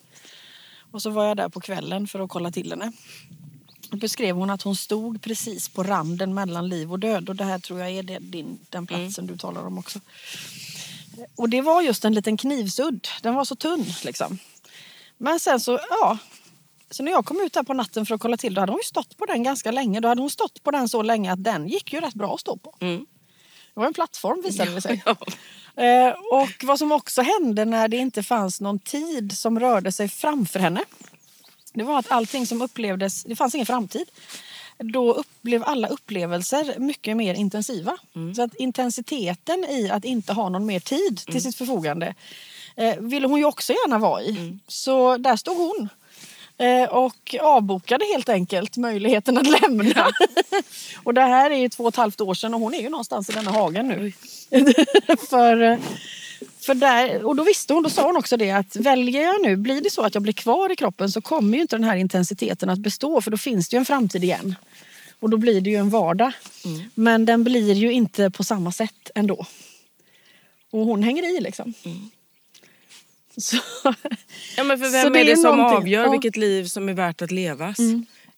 [0.90, 2.92] Och så var jag där på kvällen för att kolla till henne.
[3.90, 7.28] Då beskrev hon att hon stod precis på randen mellan liv och död.
[7.28, 10.00] Och det här tror jag är det, din, den platsen du talar om också.
[11.36, 13.08] Och det var just en liten knivsudd.
[13.22, 14.38] Den var så tunn liksom.
[15.18, 16.18] Men sen så, ja.
[16.90, 18.80] Så när jag kom ut här på natten för att kolla till då hade hon
[18.80, 20.00] ju stått på den ganska länge.
[20.00, 22.40] Då hade hon stått på den så länge att den gick ju rätt bra att
[22.40, 22.74] stå på.
[22.80, 23.06] Mm.
[23.74, 25.02] Det var en plattform visade det sig.
[25.06, 25.16] Ja.
[25.82, 30.08] Eh, och vad som också hände när det inte fanns någon tid som rörde sig
[30.08, 30.84] framför henne.
[31.72, 34.10] Det var att allting som upplevdes, det fanns ingen framtid.
[34.78, 37.96] Då upp, blev alla upplevelser mycket mer intensiva.
[38.36, 42.14] Så att intensiteten i att inte ha någon mer tid till sitt förfogande
[42.76, 44.58] eh, ville hon ju också gärna vara i.
[44.68, 45.88] Så där stod hon.
[46.58, 50.10] Eh, och avbokade helt enkelt möjligheten att lämna.
[51.04, 52.88] och det här är ju två och ett halvt år sedan och hon är ju
[52.88, 54.12] någonstans i denna hagen nu.
[55.30, 55.78] för,
[56.60, 59.56] för där, och då visste hon, då sa hon också det att väljer jag nu,
[59.56, 61.96] blir det så att jag blir kvar i kroppen så kommer ju inte den här
[61.96, 64.54] intensiteten att bestå för då finns det ju en framtid igen.
[65.20, 66.32] Och då blir det ju en vardag.
[66.94, 69.46] Men den blir ju inte på samma sätt ändå.
[70.70, 71.74] Och hon hänger i liksom.
[73.40, 73.56] Så,
[74.56, 76.10] Ja, men för vem det är det är som någonting- avgör ja.
[76.10, 77.76] vilket liv som är värt att levas?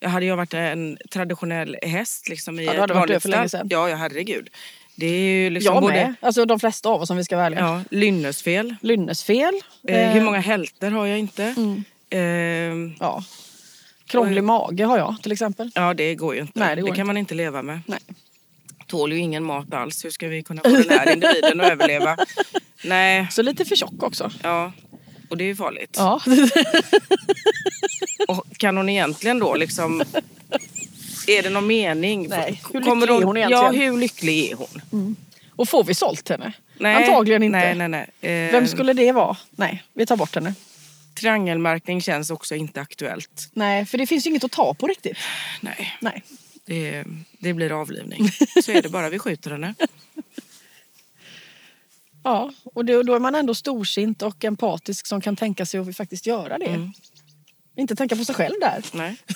[0.01, 3.29] Jag hade jag varit en traditionell häst liksom, i Ja, ett hade varit det för
[3.29, 3.67] länge sedan.
[3.71, 4.49] Ja, ja, herregud.
[4.97, 6.15] Det är ju liksom jag både med.
[6.21, 7.61] Alltså de flesta av oss om vi ska ärliga.
[7.61, 8.75] ja, lynnesfel.
[8.81, 9.55] Lynnesfel.
[9.89, 11.55] Eh, hur Eh, många hälter har jag inte?
[11.57, 11.85] Mm.
[12.11, 13.25] Eh, Ja.
[14.07, 15.71] Krånglig mage har jag till exempel.
[15.75, 16.59] ja, det går ju inte.
[16.59, 17.05] Nej, det går kan inte.
[17.05, 17.81] man inte leva med.
[17.87, 17.99] Nej.
[18.87, 20.05] Tål ju ingen mat alls.
[20.05, 22.17] Hur ska vi kunna få den här individen att överleva?
[22.85, 24.31] Nej, Så lite för tjock också.
[24.43, 24.73] ja.
[25.29, 25.95] Och det är ju farligt.
[25.97, 26.21] Ja.
[28.29, 30.01] Och kan hon egentligen då liksom...
[31.27, 32.29] Är det någon mening?
[32.29, 33.93] Nej, hur Kommer lycklig är hon Ja, egentligen?
[33.93, 35.17] hur lycklig är hon?
[35.51, 36.53] Och får vi sålt henne?
[36.79, 37.59] Nej, Antagligen inte.
[37.59, 38.11] Nej, nej, nej.
[38.47, 39.37] Eh, Vem skulle det vara?
[39.51, 40.55] Nej, vi tar bort henne.
[41.21, 43.49] Triangelmärkning känns också inte aktuellt.
[43.53, 45.17] Nej, för det finns ju inget att ta på riktigt.
[45.61, 46.23] Nej, Nej.
[46.67, 47.05] det,
[47.39, 48.29] det blir avlivning.
[48.65, 49.75] Så är det bara, vi skjuter henne.
[52.27, 56.27] Ja, och då, är man ändå storsint och empatisk som kan tänka sig att faktiskt
[56.27, 56.67] göra det.
[56.67, 56.93] Mm.
[57.77, 58.85] Inte tänka på sig själv där.
[58.93, 59.17] Nej.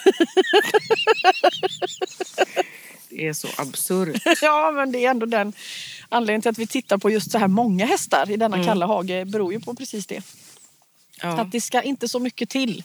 [3.08, 4.22] Det är så absurt.
[4.42, 5.52] ja, men det är ändå den
[6.08, 9.24] anledningen till att vi tittar på just så här många hästar i denna kalla hage
[9.24, 10.22] beror ju på precis det.
[11.22, 11.40] Ja.
[11.40, 12.84] Att det ska inte så mycket till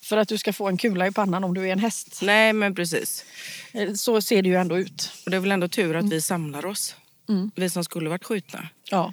[0.00, 2.18] för att du ska få en kula i pannan om du är en häst.
[2.22, 3.24] Nej, men precis.
[3.72, 5.12] Eh, Så ser det ju ändå ut.
[5.24, 6.96] Och det är väl ändå tur att vi samlar oss.
[7.28, 7.50] Mm.
[7.54, 8.68] Vi som skulle varit skjutna.
[8.90, 9.12] Ja.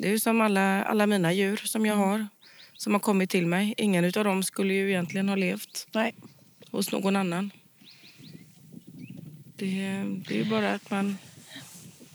[0.00, 2.26] Det är ju som alla, alla mina djur som jag har.
[2.76, 3.74] Som har kommit till mig.
[3.76, 6.14] Ingen av dem skulle ju egentligen ha levt Nej.
[6.70, 7.50] hos någon annan.
[9.56, 11.18] Det, det är ju bara att man...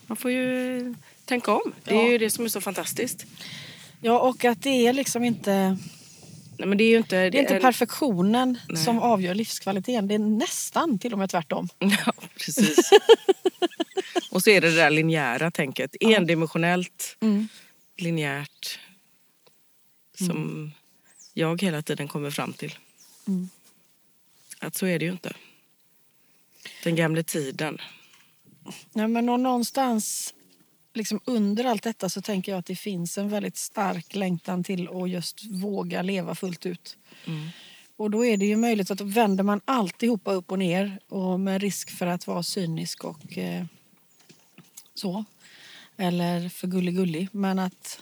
[0.07, 0.95] Man får ju
[1.25, 1.73] tänka om.
[1.83, 2.11] Det är Ja.
[2.11, 3.25] ju det som är så fantastiskt.
[4.01, 5.77] Ja, och att det är liksom inte...
[6.57, 7.29] Nej, men det är ju inte...
[7.29, 8.83] Det är inte perfektionen Nej.
[8.83, 10.07] som avgör livskvaliteten.
[10.07, 11.69] Det är nästan till och med tvärtom.
[11.79, 12.91] Ja, precis.
[14.31, 15.95] och så är det det där linjära tänket.
[15.99, 17.47] Endimensionellt, Mm.
[17.95, 18.79] Linjärt.
[20.13, 20.71] Som
[21.33, 22.77] jag hela tiden kommer fram till.
[23.27, 23.49] Mm.
[24.59, 25.33] Att så är det ju inte.
[26.83, 27.77] Den gamla tiden.
[28.93, 30.33] Nej, men någonstans
[30.93, 34.89] liksom under allt detta så tänker jag att det finns en väldigt stark längtan till
[34.89, 36.97] att just våga leva fullt ut.
[37.25, 37.49] Mm.
[37.95, 41.61] Och då är det ju möjligt att vänder man alltihopa upp och ner och med
[41.61, 43.65] risk för att vara cynisk och eh,
[44.93, 45.25] så.
[45.97, 47.27] Eller för gullig-gullig.
[47.31, 47.99] Men att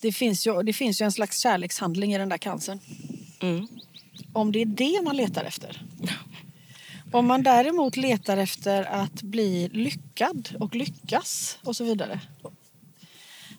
[0.00, 2.78] det finns, ju, det finns ju en slags kärlekshandling i den där cancern.
[3.40, 3.66] Mm.
[4.32, 5.82] Om det är det man letar efter.
[7.12, 12.20] Om man däremot letar efter att bli lyckad och lyckas och så vidare.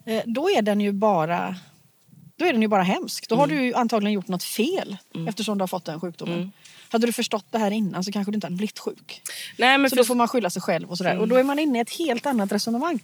[0.06, 1.56] eh, Då är den ju bara,
[2.36, 3.30] då är den ju bara hemsk.
[3.30, 6.52] Då har du antagligen gjort något fel eftersom du har fått den sjukdomen.
[6.93, 7.01] Mm.
[7.01, 9.21] Hade du förstått det här innan så kanske du inte hade blivit sjuk.
[9.58, 11.17] Nej, men Så för, då får man skylla sig själv och sådär.
[11.17, 12.99] Och då är man inne i ett helt annat resonemang.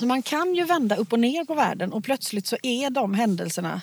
[0.00, 3.14] Så man kan ju vända upp och ner på världen och plötsligt så är de
[3.14, 3.82] händelserna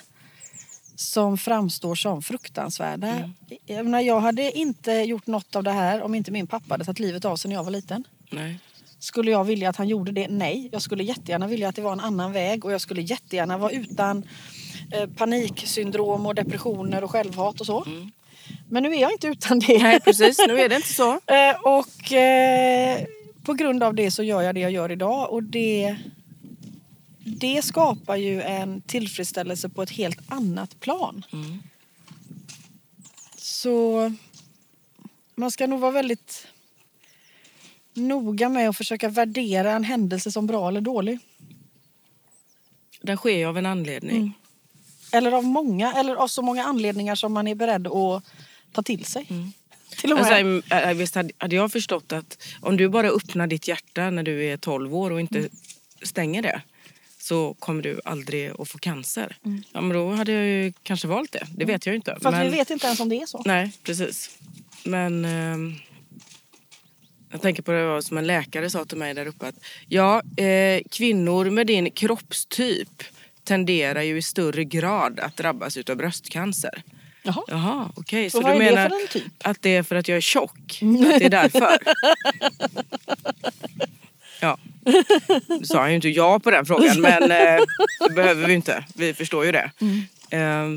[0.96, 3.32] som framstår som fruktansvärda.
[3.66, 6.86] Jag, menar, jag hade inte gjort något av det här om inte min pappa hade
[6.86, 8.04] tagit livet av sig när jag var liten.
[8.32, 8.60] Nej.
[9.00, 10.28] Skulle jag vilja att han gjorde det?
[10.28, 10.70] Nej.
[10.72, 13.72] Jag skulle jättegärna vilja att det var en annan väg och jag skulle jättegärna vara
[13.72, 14.28] utan
[14.92, 17.86] eh, paniksyndrom och depressioner och självhat och så.
[18.70, 19.84] Men nu är jag inte utan det.
[19.84, 20.40] Nej, precis.
[20.48, 21.20] Nu är det inte så.
[21.28, 23.06] Eh, och eh,
[23.44, 25.98] på grund av det så gör jag det jag gör idag och det,
[27.20, 31.26] det skapar ju en tillfredsställelse på ett helt annat plan.
[31.34, 31.60] Mm.
[33.38, 34.14] Så
[35.36, 36.48] man ska nog vara väldigt
[37.94, 41.20] noga med att försöka värdera en händelse som bra eller dålig.
[43.02, 44.18] Den sker ju av en anledning.
[44.18, 44.32] Mm.
[45.12, 48.24] Eller av många, eller av så många anledningar som man är beredd att
[48.72, 49.28] ta till sig.
[50.02, 50.64] Till och med.
[50.70, 54.58] Alltså, visst hade jag förstått att om du bara öppnar ditt hjärta när du är
[54.58, 55.50] 12 år och inte
[56.02, 56.62] stänger det
[57.20, 59.38] så kommer du aldrig att få cancer.
[59.74, 61.48] Ja, men då hade jag ju kanske valt det.
[61.56, 62.12] Det vet jag inte.
[62.22, 62.52] Fast men...
[62.52, 63.42] vi vet inte ens om det är så.
[63.46, 64.38] Nej, precis.
[64.84, 65.76] Men ehm,
[67.32, 69.48] jag tänker på det som en läkare sa till mig där uppe.
[69.48, 69.56] Att,
[69.88, 73.04] ja, eh, kvinnor med din kroppstyp
[73.44, 76.84] tenderar ju i större grad att drabbas av bröstcancer.
[77.36, 77.44] Jaha.
[77.48, 78.30] Jaha, okej.
[78.30, 79.24] Så Och vad du det menar en typ?
[79.44, 80.80] att det är för att jag är tjock?
[81.14, 81.78] Att det är därför?
[84.42, 84.58] ja.
[85.48, 87.60] Nu sa han ju inte ja på den frågan, men eh,
[88.08, 88.86] det behöver vi inte.
[88.96, 89.72] Vi förstår ju det.
[90.32, 90.68] Eh,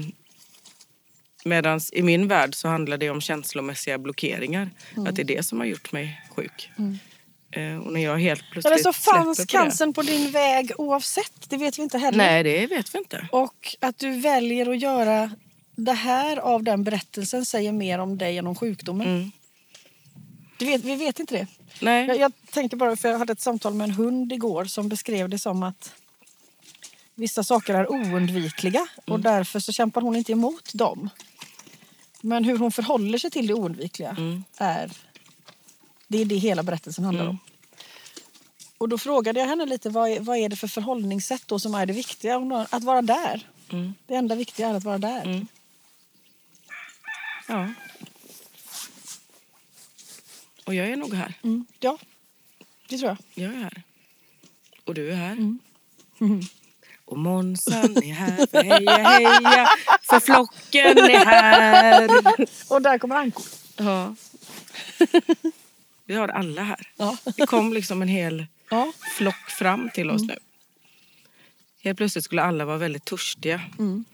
[1.44, 4.70] Medan i min värld så handlar det om känslomässiga blockeringar.
[5.08, 6.70] Att det är det som har gjort mig sjuk.
[7.56, 9.48] Eh, och när jag helt plötsligt Eller så fanns på det.
[9.48, 11.32] cancern på din väg oavsett.
[11.50, 12.18] Det vet vi inte heller.
[12.18, 13.28] Nej, det vet vi inte.
[13.32, 15.30] Och att du väljer att göra
[15.74, 19.06] det här av den berättelsen säger mer om dig än om sjukdomen.
[19.06, 19.30] Mm.
[20.58, 21.46] Du vet, vi vet inte det.
[21.80, 22.06] Nej.
[22.06, 25.28] Jag, jag tänker bara, för jag hade ett samtal med en hund igår som beskrev
[25.28, 25.94] det som att
[27.14, 29.22] vissa saker är oundvikliga och Mm.
[29.22, 31.10] därför så kämpar hon inte emot dem.
[32.20, 34.44] Men hur hon förhåller sig till det oundvikliga Mm.
[34.56, 34.90] är
[36.08, 37.38] det är det hela berättelsen handlar om.
[38.78, 41.74] Och då frågade jag henne lite vad är, vad är det för förhållningssätt då som
[41.74, 42.36] är det viktiga?
[42.38, 43.46] Hon Att vara där.
[43.72, 43.94] Mm.
[44.06, 45.22] Det enda viktiga är att vara där.
[45.22, 45.46] Mm.
[47.48, 47.72] Ja.
[50.64, 51.34] Och jag är nog här.
[51.42, 51.66] Mm.
[51.80, 51.98] Ja,
[52.88, 53.18] det tror jag.
[53.44, 53.82] Jag är här.
[54.84, 55.32] Och du är här.
[55.32, 55.60] Mm.
[57.04, 59.68] Och Månsan är här för heja heja,
[60.02, 62.08] för flocken är här.
[62.68, 63.42] Och där kommer Anko.
[63.76, 64.14] Ja.
[66.04, 66.88] Vi har alla här.
[66.96, 67.16] Ja.
[67.36, 68.92] Det kom liksom en hel Ja.
[69.16, 70.38] flock fram till oss nu.
[71.82, 73.60] Helt plötsligt skulle alla vara väldigt törstiga.
[73.78, 74.04] Mm.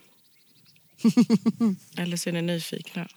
[1.97, 3.09] Eller så är ni nyfikna.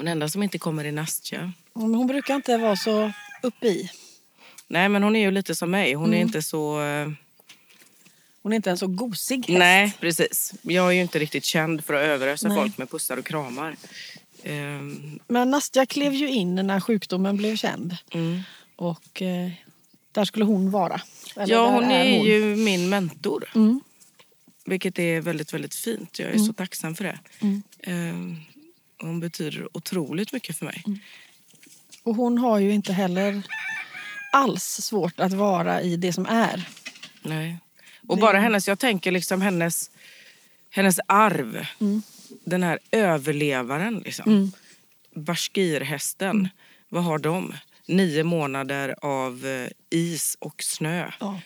[0.00, 1.52] Den enda som inte kommer är Nastja.
[1.74, 3.90] Men hon brukar inte vara så uppe i.
[4.68, 5.94] Nej, men hon är ju lite som mig.
[5.94, 6.82] Hon är inte så...
[6.82, 7.08] eh,
[8.42, 9.58] Hon är inte en så gosig häst.
[9.58, 10.54] Nej, precis.
[10.62, 12.56] Jag är ju inte riktigt känd för att överösa Nej.
[12.56, 13.76] folk med pussar och kramar.
[14.42, 17.96] Ehm, Men Nastja klev ju in när sjukdomen blev känd.
[18.14, 18.40] mm.
[18.76, 19.50] Och eh,
[20.12, 21.00] där skulle hon vara.
[21.36, 22.26] Eller Ja, hon är hon.
[22.26, 23.44] ju min mentor.
[23.54, 23.80] Mm.
[24.64, 26.18] Vilket är väldigt, väldigt fint.
[26.18, 27.18] Jag är så tacksam för det.
[27.40, 28.36] Mm.
[29.00, 30.84] Hon betyder otroligt mycket för mig.
[32.02, 33.42] Och hon har ju inte heller
[34.32, 36.68] alls svårt att vara i det som är.
[37.22, 37.56] Nej.
[38.08, 39.90] Och bara hennes, jag tänker liksom hennes,
[40.70, 41.66] hennes arv.
[42.44, 44.32] Den här överlevaren liksom.
[44.32, 44.52] Mm.
[45.14, 46.48] Bashkirhästen,
[46.88, 47.54] vad har de?
[47.86, 51.10] Nio månader av eh, is och snö.
[51.20, 51.40] Ja,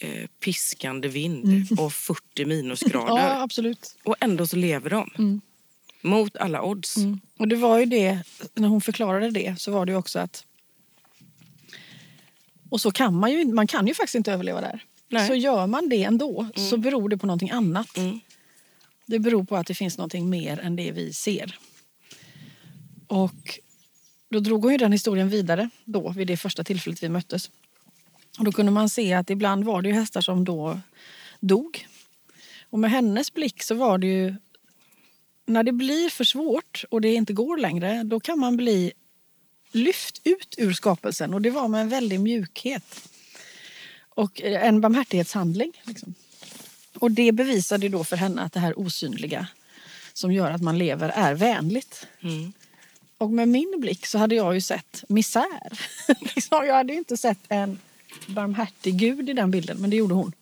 [0.00, 3.22] Eh, piskande vind och 40 minusgrader.
[3.22, 3.96] ja absolut.
[4.04, 5.40] Och ändå så lever de.
[6.00, 6.96] Mot alla odds.
[6.96, 7.20] Mm.
[7.38, 8.18] Och det var ju det,
[8.54, 10.44] när hon förklarade det så var det ju också att
[12.68, 14.84] och så kan man ju, man kan ju faktiskt inte överleva där.
[15.08, 15.28] Nej.
[15.28, 17.96] Så gör man det ändå så beror det på någonting annat.
[17.96, 18.20] Mm.
[19.06, 21.58] Det beror på att det finns någonting mer än det vi ser.
[23.06, 23.58] Och
[24.28, 27.50] då drog hon ju den historien vidare då vid det första tillfället vi möttes.
[28.38, 30.80] Och då kunde man se att ibland var det ju hästar som då
[31.40, 31.86] dog.
[32.70, 34.34] Och med hennes blick så var det ju
[35.46, 38.92] när det blir för svårt och det inte går längre, då kan man bli
[39.72, 41.34] lyft ut ur skapelsen.
[41.34, 43.08] Och det var med en väldig mjukhet.
[44.08, 45.72] Och en barmhärtighetshandling.
[45.82, 46.14] Liksom.
[46.98, 49.46] Och det bevisade då för henne att det här osynliga
[50.12, 52.06] som gör att man lever är vänligt.
[52.20, 52.52] Mm.
[53.18, 55.78] Och med min blick så hade jag ju sett misär.
[56.34, 57.78] Liksom, jag hade inte sett en
[58.26, 60.32] barmhärtig gud i den bilden, men det gjorde hon.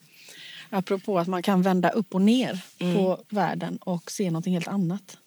[0.71, 5.19] Apropå att man kan vända upp och ner på världen och se någonting helt annat.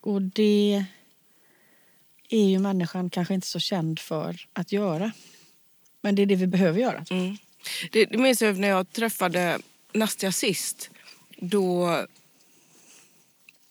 [0.00, 0.84] Och det
[2.28, 5.12] är ju människan kanske inte så känd för att göra.
[6.00, 7.04] Men det är det vi behöver göra.
[7.10, 7.36] Mm.
[7.92, 9.58] Det, det minns jag när jag träffade
[9.92, 10.90] Nastja sist.
[11.36, 11.98] Då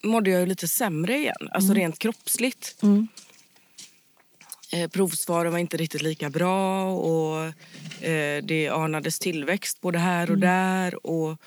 [0.03, 2.83] mådde jag ju lite sämre igen, alltså rent kroppsligt.
[2.83, 3.07] Mm.
[4.73, 7.43] Eh, provsvaren var inte riktigt lika bra och
[8.05, 11.05] eh, det anades tillväxt både här och där.
[11.05, 11.41] Och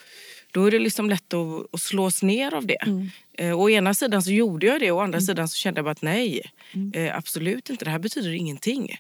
[0.51, 3.09] då är det liksom lätt att, att slås ner av det.
[3.39, 5.91] Eh, å ena sidan så gjorde jag det, å andra sidan så kände jag bara
[5.91, 6.53] att nej,
[6.95, 7.85] eh, absolut inte.
[7.85, 8.97] Det här betyder ingenting.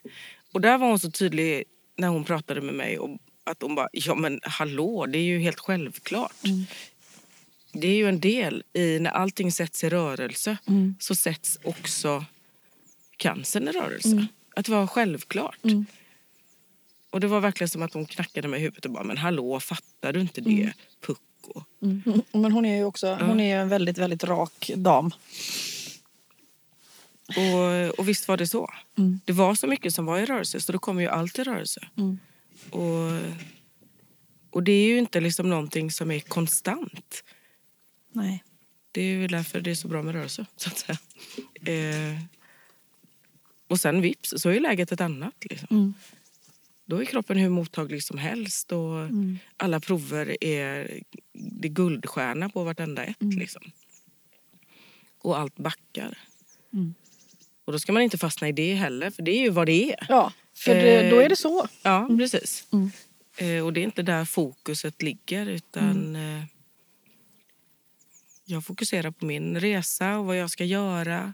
[0.53, 1.64] Och där var hon så tydlig
[1.97, 2.99] när hon pratade med mig.
[2.99, 6.43] Och att hon bara, ja men hallå, det är ju helt självklart.
[7.72, 10.57] Det är ju en del i när allting sätts i rörelse
[10.99, 12.25] så sätts också
[13.25, 14.27] cancern i rörelse.
[14.57, 15.59] Att det var självklart.
[17.11, 19.61] Och det var verkligen som att hon knackade mig i huvudet och bara, men hallå,
[19.61, 20.72] fattar du inte det?
[21.01, 21.62] Pucko.
[21.83, 22.22] Mm.
[22.33, 25.11] Men hon är ju också hon är en väldigt, väldigt rak dam.
[27.29, 28.70] Och, och visst var det så.
[29.25, 31.89] Det var så mycket som var i rörelse, så då kommer ju allt i rörelse.
[32.70, 33.11] Och,
[34.51, 37.25] och det är ju inte liksom någonting som är konstant.
[38.12, 38.45] Nej.
[38.93, 40.99] Det är ju därför det är så bra med rörelse, så att säga.
[41.75, 42.18] Eh,
[43.75, 45.35] och sen vips, så är läget ett annat.
[45.51, 45.68] Liksom.
[45.70, 45.95] Mm.
[46.85, 49.39] Då är kroppen hur mottaglig som helst och Mm.
[49.57, 51.01] alla prover är,
[51.33, 53.16] det är guldstjärna på vartenda ett.
[53.20, 53.62] Liksom.
[55.18, 56.18] Och allt backar.
[56.72, 56.95] Mm.
[57.64, 59.93] Och då ska man inte fastna i det heller, för det är ju vad det
[59.93, 60.07] är.
[60.09, 61.68] Ja, för det, då är det så.
[61.83, 62.66] Ja, precis.
[62.72, 62.91] Mm.
[63.37, 66.39] Eh, och det är inte där fokuset ligger utan Mm.
[66.39, 66.45] eh,
[68.45, 71.33] jag fokuserar på min resa och vad jag ska göra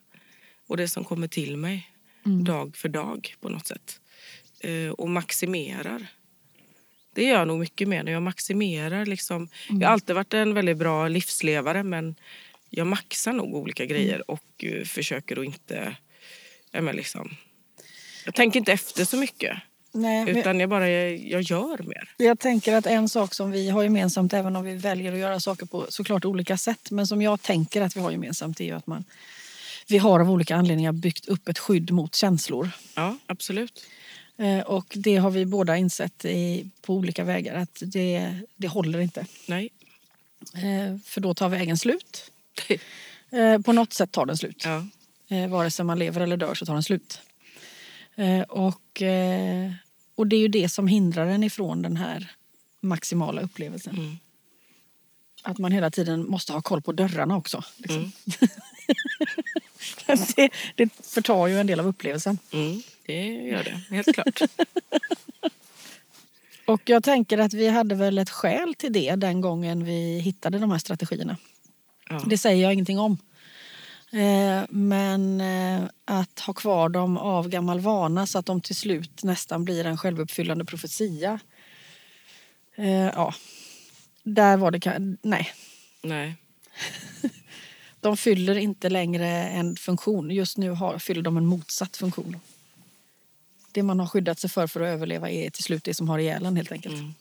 [0.67, 1.90] och det som kommer till mig
[2.27, 2.45] Mm.
[2.45, 4.01] dag för dag på något sätt.
[4.61, 6.07] Eh, och maximerar.
[7.15, 9.07] Det gör jag nog mycket mer när jag maximerar.
[9.07, 9.49] Liksom.
[9.69, 9.81] Mm.
[9.81, 12.15] Jag har alltid varit en väldigt bra livslevare men
[12.71, 13.95] jag maxar nog olika Mm.
[13.97, 15.97] grejer och eh, försöker att inte...
[16.71, 17.35] Ja, men liksom,
[18.25, 19.57] jag tänker inte efter så mycket.
[19.93, 22.09] Nej, men Utan jag bara jag gör mer.
[22.17, 25.41] jag tänker att en sak som vi har gemensamt, även om vi väljer att göra
[25.41, 28.87] saker på såklart olika sätt, men som jag tänker att vi har gemensamt är att
[28.87, 29.05] man
[29.91, 32.71] vi har av olika anledningar byggt upp ett skydd mot känslor.
[32.95, 33.87] Ja, absolut.
[34.37, 39.01] Eh, Och det har vi båda insett i, på olika vägar att det, det håller
[39.01, 39.27] inte.
[39.49, 39.69] Nej.
[40.55, 42.31] Eh, För då tar vägen slut.
[43.33, 44.65] Eh, På något sätt tar den slut.
[44.65, 44.87] ja.
[45.49, 47.21] Vare sig man lever eller dör så tar den slut.
[48.49, 49.03] Och,
[50.15, 52.31] och det är ju det som hindrar en ifrån den här
[52.81, 53.95] maximala upplevelsen.
[53.99, 54.19] Mm.
[55.43, 57.65] Att man hela tiden måste ha koll på dörrarna också.
[57.77, 57.99] Liksom.
[57.99, 58.11] Mm.
[60.37, 62.39] det, det förtar ju en del av upplevelsen.
[62.53, 64.41] Mm, det gör det, helt klart.
[66.65, 70.59] Och jag tänker att vi hade väl ett skäl till det den gången vi hittade
[70.59, 71.37] de här strategierna.
[72.09, 72.23] Ja.
[72.27, 73.19] Det säger jag ingenting om.
[74.13, 79.23] Eh, Men eh, att ha kvar dem av gammal vana så att de till slut
[79.23, 81.39] nästan blir en självuppfyllande profetia.
[82.77, 83.35] Eh, Ja,
[84.23, 85.17] där var det...
[85.23, 85.51] Nej,
[86.03, 86.37] Nej.
[88.01, 90.31] de fyller inte längre en funktion.
[90.31, 92.37] Just nu har, fyller de en motsatt funktion.
[93.73, 96.19] Det man har skyddat sig för för att överleva är till slut det som har
[96.19, 96.95] ihjäl en helt enkelt.
[96.95, 97.15] Mm.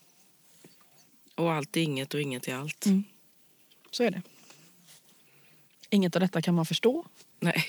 [1.35, 2.85] Och allt är inget och inget är allt.
[2.85, 3.03] Mm.
[3.91, 4.21] Så är det.
[5.89, 7.05] Inget av detta kan man förstå.
[7.39, 7.65] Nej.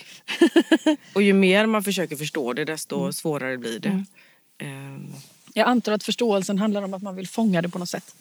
[1.15, 4.05] Och ju mer man försöker förstå det desto svårare blir det.
[4.57, 5.13] Ehm,
[5.53, 8.15] Jag antar att förståelsen handlar om att man vill fånga det på något sätt.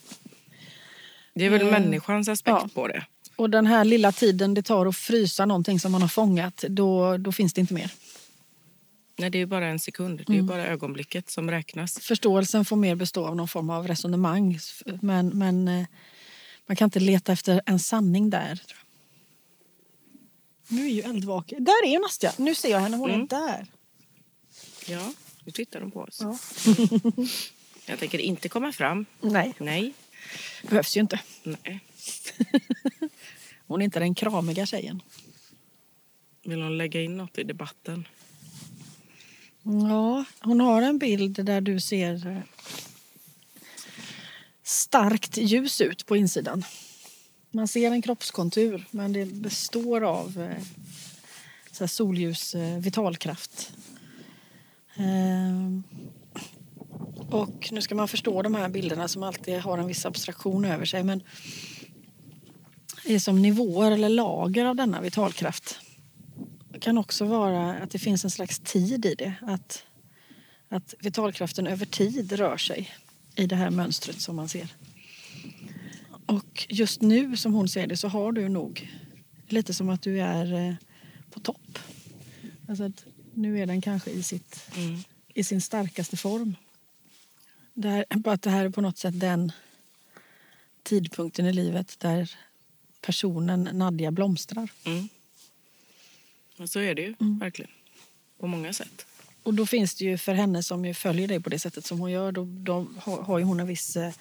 [1.35, 2.69] Det är väl människans aspekt ja.
[2.75, 3.07] på det.
[3.37, 7.17] Och den här lilla tiden det tar att frysa någonting som man har fångat, då,
[7.17, 7.91] då finns det inte mer.
[9.19, 10.23] Nej, det är ju bara en sekund.
[10.27, 11.99] Det är ju bara ögonblicket som räknas.
[11.99, 14.59] Förståelsen får mer bestå av någon form av resonemang.
[15.01, 15.87] Men, men eh,
[16.67, 18.63] man kan inte leta efter en sanning där.
[20.69, 21.65] Nu är ju eldvaken.
[21.65, 22.33] Där är Nastja.
[22.37, 22.97] Nu ser jag henne.
[22.97, 23.67] Hon är där.
[24.87, 25.13] Ja,
[25.45, 26.21] nu tittar de på oss.
[26.21, 26.39] Ja.
[27.87, 29.07] Jag tänker inte komma fram.
[29.21, 29.93] Nej, Nej.
[30.69, 31.21] behövs ju inte.
[31.43, 31.81] Nej.
[33.71, 35.03] Hon är inte den kramiga tjejen.
[36.45, 38.09] Vill hon lägga in något i debatten?
[39.63, 42.43] Ja, hon har en bild där du ser eh,
[44.63, 46.65] starkt ljus ut på insidan.
[47.51, 50.65] Man ser en kroppskontur, men det består av eh,
[51.73, 53.73] så solljus, eh, vitalkraft.
[54.97, 55.83] Ehm,
[57.31, 60.85] och nu ska man förstå de här bilderna som alltid har en viss abstraktion över
[60.85, 61.03] sig.
[61.03, 61.23] Men
[63.05, 65.81] är som nivåer eller lager av denna vitalkraft.
[66.73, 69.35] Det kan också vara att det finns en slags tid i det.
[69.43, 69.85] Att,
[70.69, 72.91] att vitalkraften över tid rör sig
[73.37, 74.69] i det här mönstret som man ser.
[76.27, 78.91] Och just nu som hon ser det så har du nog
[79.49, 80.75] lite som att du är eh,
[81.31, 81.79] på topp.
[82.69, 84.99] Alltså att nu är den kanske i, sitt, Mm.
[85.35, 86.57] i sin starkaste form.
[87.75, 89.53] Det här, att det här är på något sätt den
[90.83, 92.31] tidpunkten i livet där
[93.01, 94.69] personen Nadja blomstrar.
[94.85, 95.09] Mm.
[96.67, 97.71] Så är det ju verkligen.
[98.39, 99.07] På många sätt.
[99.43, 101.99] Och då finns det ju för henne som ju följer dig på det sättet som
[101.99, 103.97] hon gör, då, då har, hon en viss...
[103.97, 104.13] Eh,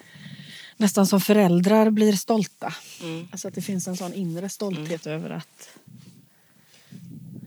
[0.76, 2.74] nästan som föräldrar blir stolta.
[3.02, 3.28] Mm.
[3.32, 5.78] Alltså att det finns en sån inre stolthet över att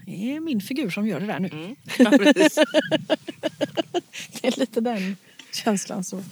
[0.05, 1.47] det är min figur som gör det där nu.
[1.47, 1.75] Mm.
[1.97, 2.11] Ja.
[4.41, 5.17] Det är lite den
[5.51, 6.03] känslan.
[6.03, 6.23] Så.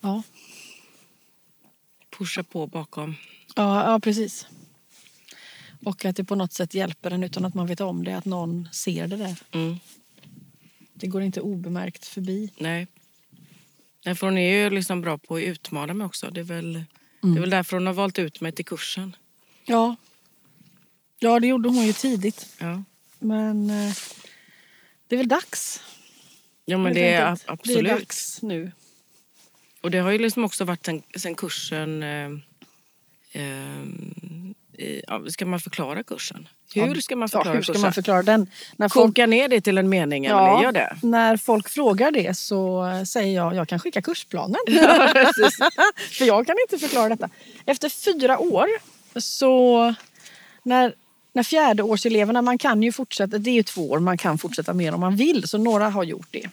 [0.00, 0.22] Ja.
[2.18, 3.16] Pusha på bakom.
[3.58, 4.46] Ja, ja, precis.
[5.84, 8.24] Och att det på något sätt hjälper en utan att man vet om det, att
[8.24, 9.36] någon ser det där.
[9.52, 9.76] Mm.
[10.94, 12.50] Det går inte obemärkt förbi.
[12.58, 12.86] Nej.
[14.04, 16.30] Nej, för hon är ju liksom bra på att utmana mig också.
[16.30, 16.72] Det är, väl,
[17.20, 19.16] det är väl därför hon har valt ut mig till kursen.
[19.64, 19.96] Ja.
[21.18, 22.56] Ja, det gjorde hon ju tidigt.
[22.58, 22.82] Ja,
[23.18, 23.92] Men eh,
[25.06, 25.82] det är väl dags.
[26.64, 27.84] ja men det är absolut.
[27.84, 28.72] Det är dags nu.
[29.80, 32.02] Och det har ju liksom också varit sen, sen kursen...
[32.02, 32.30] Eh,
[33.32, 36.48] eh, ja, ska man förklara kursen?
[36.74, 38.46] Hur ska man förklara ja, hur ska man förklara den?
[38.76, 40.62] När folk, Koka ner det till en mening, Emelie.
[40.62, 40.96] Gör det.
[41.02, 44.60] när folk frågar det så säger jag jag kan skicka kursplanen.
[44.66, 45.08] Ja.
[46.18, 47.28] För jag kan inte förklara detta.
[47.66, 48.68] Efter fyra år
[49.20, 49.94] så
[50.62, 50.94] när,
[51.32, 54.94] när fjärdeårseleverna, man kan ju fortsätta, det är ju två år, man kan fortsätta mer
[54.94, 56.50] om man vill, så några har gjort det.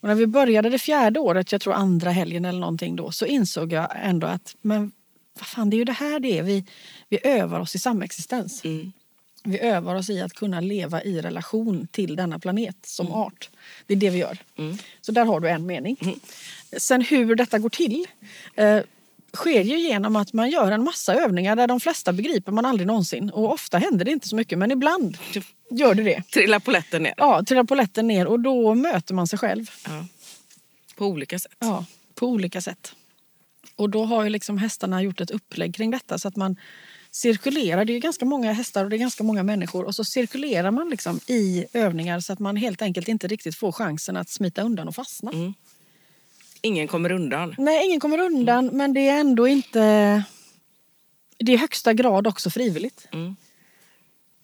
[0.00, 3.26] Och när vi började det fjärde året, jag tror andra helgen eller någonting då, så
[3.26, 4.92] insåg jag ändå att men
[5.38, 6.42] vad fan, det är ju det här det är.
[6.42, 6.64] Vi,
[7.08, 8.64] vi övar oss i samexistens.
[8.64, 8.92] Mm.
[9.44, 13.50] Vi övar oss i att kunna leva i relation till denna planet som art.
[13.86, 14.38] Det är det vi gör.
[14.56, 14.78] Mm.
[15.00, 16.20] Så där har du en mening.
[16.76, 18.06] Sen hur detta går till
[18.54, 18.80] eh,
[19.32, 22.86] sker ju genom att man gör en massa övningar där de flesta begriper man aldrig
[22.86, 23.30] någonsin.
[23.30, 25.18] Och ofta händer det inte så mycket, men ibland
[25.70, 26.22] gör det det.
[26.22, 27.14] Trilla polletten ner.
[27.16, 29.70] Ja, trillar polletten ner och då möter man sig själv.
[29.84, 30.04] Ja.
[30.96, 31.54] På olika sätt.
[31.58, 31.84] Ja,
[32.14, 32.94] på olika sätt.
[33.78, 36.56] Och då har ju liksom hästarna gjort ett upplägg kring detta så att man
[37.10, 37.84] cirkulerar.
[37.84, 40.70] Det är ju ganska många hästar och det är ganska många människor och så cirkulerar
[40.70, 44.62] man liksom i övningar så att man helt enkelt inte riktigt får chansen att smita
[44.62, 45.30] undan och fastna.
[45.30, 45.54] Mm.
[46.62, 47.54] Ingen kommer undan.
[47.58, 49.80] Nej, ingen kommer undan men det är ändå inte...
[51.38, 53.08] Det är i högsta grad också frivilligt.
[53.12, 53.36] Mm.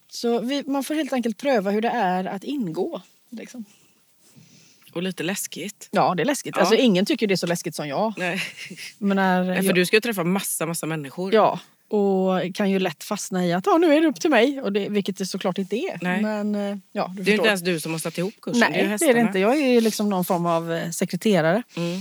[0.08, 3.02] Så vi, man får helt enkelt pröva hur det är att ingå.
[3.30, 3.64] Liksom.
[4.94, 5.88] Och lite läskigt.
[5.90, 6.54] Ja, det är läskigt.
[6.56, 6.60] Ja.
[6.60, 8.12] Alltså, ingen tycker det är så läskigt som jag.
[8.16, 8.42] Nej.
[8.98, 11.34] Men när, Nej, för jag- du ska ju träffa massa, massa människor.
[11.34, 14.60] Ja, och kan ju lätt fastna i att ah, nu är det upp till mig.
[14.60, 15.98] Och det, vilket det såklart inte är.
[16.02, 16.22] Nej.
[16.22, 17.34] Men eh, ja, du Det är förstår.
[17.34, 18.60] inte ens du som har satt ihop kursen.
[18.60, 19.38] Nej, det är det är det inte.
[19.38, 22.00] Jag är liksom någon form av eh, sekreterare Mm.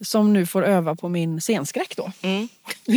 [0.00, 2.12] som nu får öva på min scenskräck då.
[2.22, 2.48] Mm.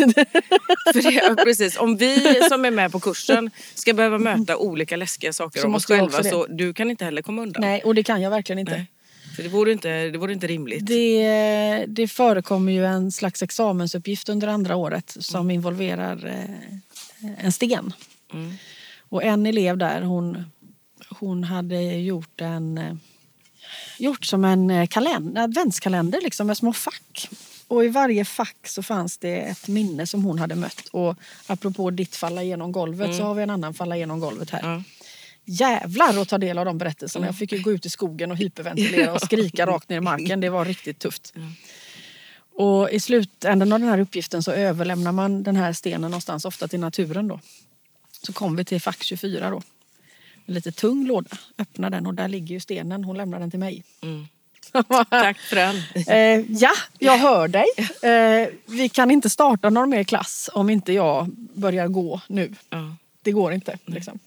[0.93, 1.77] För det, precis.
[1.77, 5.75] Om vi som är med på kursen ska behöva möta olika läskiga saker Så om
[5.75, 7.61] oss själva så du kan inte heller komma undan.
[7.61, 8.71] Nej, och det kan jag verkligen inte.
[8.71, 8.87] Nej.
[9.35, 10.85] För det vore inte, det vore inte rimligt.
[10.85, 17.93] Det, det förekommer ju en slags examensuppgift under andra året som involverar eh, en sten.
[18.33, 18.53] Mm.
[19.09, 20.51] Och en elev där, hon,
[21.09, 22.99] hon hade gjort en
[23.97, 27.29] gjort som en eh, kalender, adventskalender liksom, med små fack.
[27.67, 30.87] Och i varje fack så fanns det ett minne som hon hade mött.
[30.91, 31.15] Och
[31.47, 34.73] apropå ditt falla genom golvet så har vi en annan falla genom golvet här.
[34.73, 34.83] Ja.
[35.45, 37.25] Jävlar att ta del av de berättelserna.
[37.25, 40.39] Jag fick ju gå ut i skogen och hyperventilera och skrika rakt ner i marken.
[40.39, 41.33] Det var riktigt tufft.
[42.55, 46.67] Och i slutändan av den här uppgiften så överlämnar man den här stenen någonstans, ofta
[46.67, 47.39] till naturen då.
[48.21, 49.61] Så kom vi till fack 24 då.
[50.45, 51.37] En lite tung låda.
[51.57, 53.03] Öppnar den och där ligger ju stenen.
[53.03, 53.83] Hon lämnar den till mig.
[54.01, 54.27] Mm.
[55.09, 55.75] Tack för den.
[56.07, 57.65] Eh, ja, jag hör dig.
[58.11, 62.55] Eh, vi kan inte starta någon mer klass om inte jag börjar gå nu.
[62.69, 62.95] Ja.
[63.21, 63.77] Det går inte.
[63.85, 64.19] Liksom.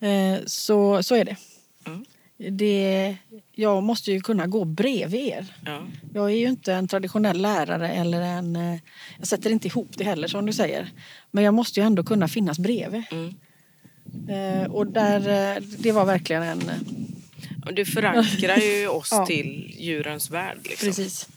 [0.00, 1.36] Eh, så, så är det.
[1.86, 2.04] Mm.
[2.56, 3.16] det.
[3.54, 5.46] Jag måste ju kunna gå bredvid er.
[5.64, 5.82] Ja.
[6.14, 8.56] Jag är ju inte en traditionell lärare eller en...
[8.56, 8.78] eh,
[9.18, 10.90] Jag sätter inte ihop det heller som du säger.
[11.30, 13.02] Men jag måste ju ändå kunna finnas bredvid.
[13.10, 13.34] Mm.
[14.28, 16.62] Eh, Och där, det var verkligen en...
[17.72, 19.26] Du förankrar ju oss Ja.
[19.26, 20.58] till djurens värld.
[20.64, 20.86] Liksom.
[20.88, 21.28] Precis.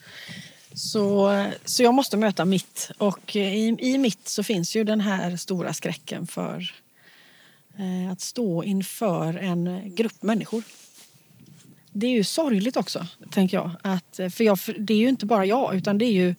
[0.74, 2.92] Så, så jag måste möta mitt.
[2.98, 6.74] Och i, i mitt så finns ju den här stora skräcken för
[8.12, 10.64] att stå inför en grupp människor.
[11.92, 13.72] Det är ju sorgligt också, tänker jag.
[13.82, 14.60] Att, eh, för jag.
[14.78, 16.36] Det är ju inte bara jag, utan det är ju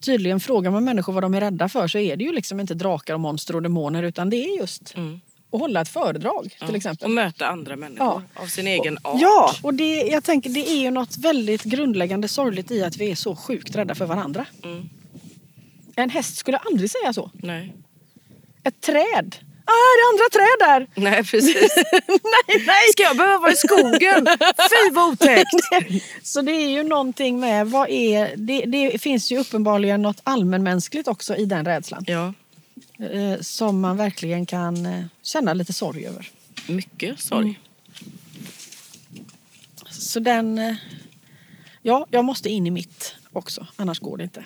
[0.00, 2.74] tydligen frågar man människor vad de är rädda för så är det ju liksom inte
[2.74, 5.20] drakar och monster och demoner utan det är just Mm.
[5.52, 6.76] att hålla ett föredrag till Ja.
[6.76, 7.04] exempel.
[7.04, 9.20] Och möta andra människor av sin egen art.
[9.20, 13.10] Ja, och det, jag tänker det är ju något väldigt grundläggande sorgligt i att vi
[13.10, 14.46] är så sjukt rädda för varandra.
[14.64, 14.88] Mm.
[15.96, 17.30] En häst skulle aldrig säga så.
[17.34, 17.72] Nej.
[18.64, 19.36] Ett träd.
[19.64, 20.58] Ah, det är andra träd
[20.94, 21.02] där!
[21.10, 21.72] Nej, precis.
[22.08, 22.92] nej, nej!
[22.92, 24.26] Ska jag behöva vara i skogen?
[24.70, 25.50] Fy vad otäckt!
[26.22, 31.08] Så det är ju någonting med, vad är, det, det finns ju uppenbarligen något allmänmänskligt
[31.08, 32.04] också i den rädslan.
[32.06, 32.32] Ja,
[33.12, 36.28] Eh, som man verkligen kan eh, känna lite sorg över.
[36.68, 37.60] mycket sorg.
[39.90, 40.58] Så den...
[40.58, 40.74] eh,
[41.82, 44.44] Ja, jag måste in i mitt också, annars går det inte.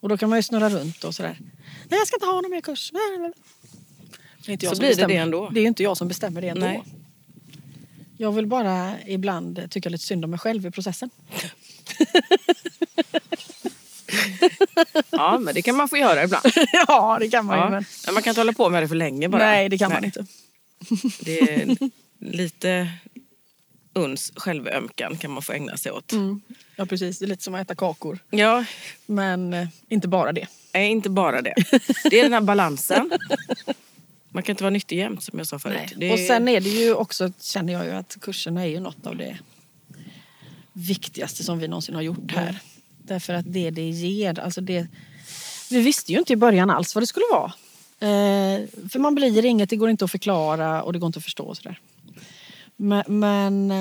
[0.00, 1.38] Och då kan man ju snurra runt och sådär.
[1.88, 2.90] Nej, jag ska inte ha någon mer kurs.
[2.92, 5.14] Det är inte jag Så som blir det bestämmer.
[5.14, 5.48] det ändå.
[5.48, 6.66] Det är ju inte jag som bestämmer det ändå.
[6.66, 6.82] Nej.
[8.16, 11.10] Jag vill bara ibland tycka lite synd om mig själv i processen.
[15.10, 16.44] Ja, men det kan man få göra ibland.
[16.86, 17.62] ja, det kan man ju.
[17.64, 17.70] Ja.
[17.70, 17.84] Men...
[18.06, 19.42] Men man kan inte hålla på med det för länge bara.
[19.44, 20.06] Nej, det kan man Nej.
[20.16, 20.26] inte.
[21.20, 21.76] Det är
[22.18, 22.88] lite
[23.94, 26.12] uns självömkan kan man få ägna sig åt.
[26.12, 26.40] Mm.
[26.76, 27.18] Ja, precis.
[27.18, 28.18] Det är lite som att äta kakor.
[28.30, 28.64] Ja,
[29.06, 30.46] Men eh, inte bara det.
[30.74, 31.54] nej, inte bara det.
[32.10, 33.10] Det är den här balansen.
[34.30, 35.94] Man kan inte vara nyttig jämt som jag sa förut.
[36.00, 36.12] Är...
[36.12, 39.16] Och sen är det ju också, känner jag ju att kurserna är ju något av
[39.16, 39.38] det
[40.72, 42.42] viktigaste som vi någonsin har gjort här.
[42.42, 42.54] Mm.
[43.02, 44.86] Därför att det det ger, alltså det...
[45.70, 47.52] Vi visste ju inte i början alls vad det skulle vara.
[48.00, 51.24] Eh, för man blir inget, det går inte att förklara och det går inte att
[51.24, 51.80] förstå sådär.
[52.76, 53.72] Men, men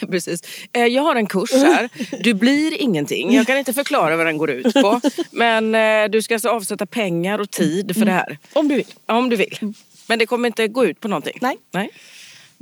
[0.10, 0.40] Precis.
[0.72, 1.88] Eh, Jag har en kurs här.
[2.22, 3.34] Du blir ingenting.
[3.34, 5.00] Jag kan inte förklara vad den går ut på.
[5.30, 8.38] Men eh, du ska alltså avsätta pengar och tid för det här.
[8.52, 8.86] om du vill.
[9.06, 9.58] Om du vill.
[10.06, 11.38] Men det kommer inte gå ut på någonting?
[11.40, 11.56] Nej.
[11.72, 11.90] Nej.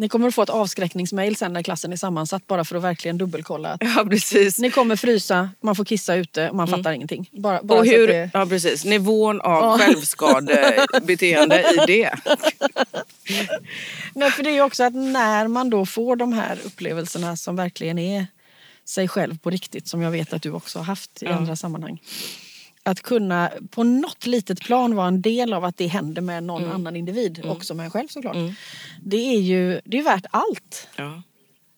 [0.00, 3.18] Ni kommer att få ett avskräckningsmail sen när klassen är sammansatt bara för att verkligen
[3.18, 3.68] dubbelkolla.
[3.68, 4.58] Att Ja, precis.
[4.58, 7.28] ni kommer frysa, man får kissa ute och man fattar ingenting.
[7.32, 8.84] Bara, bara Och hur, det- ja, precis.
[8.84, 9.78] Nivån av Ja.
[9.86, 12.10] självskadebeteende i det.
[14.14, 17.56] Nej, för det är ju också att när man då får de här upplevelserna som
[17.56, 18.26] verkligen är
[18.84, 21.32] sig själv på riktigt, som jag vet att du också har haft i Ja.
[21.32, 22.02] andra sammanhang.
[22.88, 26.62] Att kunna på något litet plan vara en del av att det händer med någon
[26.62, 26.74] Mm.
[26.74, 28.36] annan individ, också med en själv såklart.
[29.04, 30.88] Det är ju det är värt allt.
[30.96, 31.22] Ja.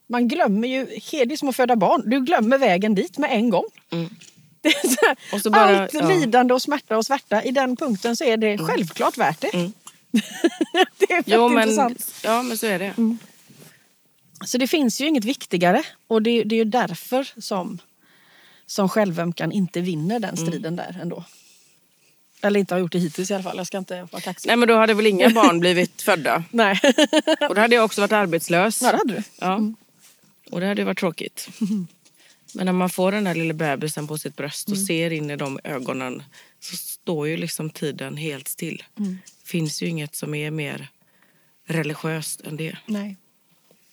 [0.08, 3.50] Man glömmer ju, det är som att föda barn, du glömmer vägen dit med en
[3.50, 3.64] gång.
[3.92, 4.08] Mm.
[4.82, 6.08] Så här, Och så bara- allt ja.
[6.08, 9.54] lidande och smärta och svärta, i den punkten så är det självklart värt det.
[9.54, 9.72] Mm.
[10.98, 12.14] det är väldigt Jo, men, intressant.
[12.24, 12.94] ja, men så är det.
[14.44, 17.78] Så det finns ju inget viktigare och det, det är ju därför som,
[18.70, 20.46] som självömkan inte vinner den Mm.
[20.46, 21.24] striden där ändå.
[22.42, 24.48] Eller inte har gjort det hittills i alla fall, jag ska inte vara kaxig.
[24.48, 26.44] Nej, men då hade väl inga barn blivit födda.
[26.50, 26.80] Nej.
[27.48, 28.82] Och då hade jag också varit arbetslös.
[28.82, 29.22] ja, det hade du.
[29.40, 29.60] Ja.
[30.50, 31.48] Och det hade ju varit tråkigt.
[32.54, 35.36] Men när man får den där lilla bebisen på sitt bröst och ser in i
[35.36, 36.22] de ögonen
[36.60, 38.82] så står ju liksom tiden helt still.
[39.44, 40.88] finns ju inget som är mer
[41.66, 42.76] religiöst än det.
[42.86, 43.16] Nej.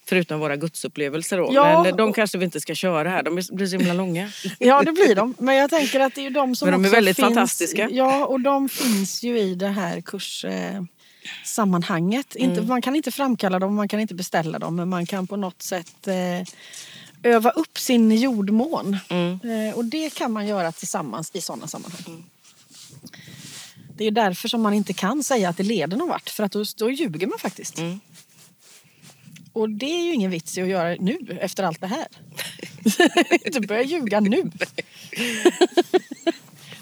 [0.09, 1.49] Förutom våra gudsupplevelser då.
[1.53, 1.83] Ja.
[1.83, 3.23] Men de kanske vi inte ska köra här.
[3.23, 4.31] De blir så himla långa.
[4.59, 5.33] Ja, det blir de.
[5.39, 7.89] Men jag tänker att det är ju de som Men de är väldigt finns, fantastiska.
[7.91, 12.35] Ja, och de finns ju i det här kurssammanhanget.
[12.35, 12.67] Eh, Mm.
[12.67, 15.61] Man kan inte framkalla dem, man kan inte beställa dem, men man kan på något
[15.61, 16.41] sätt eh,
[17.23, 18.97] öva upp sin jordmån.
[19.09, 19.39] Mm.
[19.43, 22.23] Eh, och det kan man göra tillsammans i sådana sammanhang.
[23.97, 26.51] Det är därför som man inte kan säga att det leder någon vart, för att
[26.51, 27.77] då, då ljuger man faktiskt.
[27.77, 27.99] Mm.
[29.57, 32.07] Och det är ju ingen vits i att göra nu, efter allt det här.
[33.45, 34.51] inte börja ljuga nu.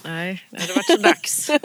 [0.03, 1.49] Nej, det hade varit så dags.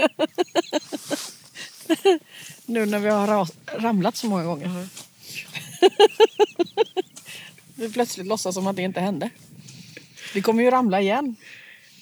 [2.67, 3.49] Nu när vi har
[3.81, 4.89] ramlat så många gånger.
[7.75, 9.31] Vi plötsligt låtsas som att det inte hände.
[10.35, 11.37] Vi kommer ju ramla igen.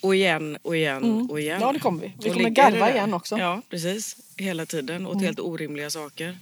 [0.00, 1.56] Och igen och igen och igen.
[1.56, 1.66] Mm.
[1.66, 2.12] Ja, det kommer vi.
[2.22, 3.34] Vi Och kommer garva igen också.
[3.34, 3.46] Mm.
[3.46, 4.16] Ja, precis.
[4.36, 5.06] Hela tiden.
[5.06, 6.38] Åt helt orimliga saker.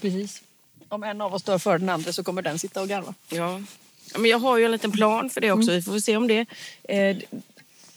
[0.00, 0.42] Precis.
[0.88, 3.14] Om en av oss dör före den andra så kommer den sitta och garva.
[3.28, 3.60] Ja.
[4.12, 5.58] ja men jag har ju en liten plan för det Mm.
[5.58, 5.72] också.
[5.72, 6.46] Vi får se om det...
[6.88, 7.16] Eh,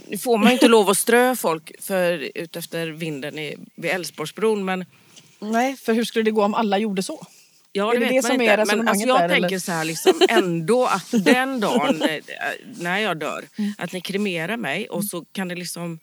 [0.07, 3.91] nu får man ju inte lov att strö folk för, ut efter vinden i, vid
[3.91, 4.65] Älvsborgsbron.
[4.65, 4.85] Men
[5.39, 7.25] Nej, för hur skulle det gå om alla gjorde så?
[7.71, 8.75] Ja, Är det, det vet det man inte.
[8.75, 9.59] Men alltså, jag där, tänker eller?
[9.59, 12.19] så här liksom, ändå att den dagen eh,
[12.79, 13.73] när jag dör, Mm.
[13.77, 15.99] att ni kremerar mig och så kan det liksom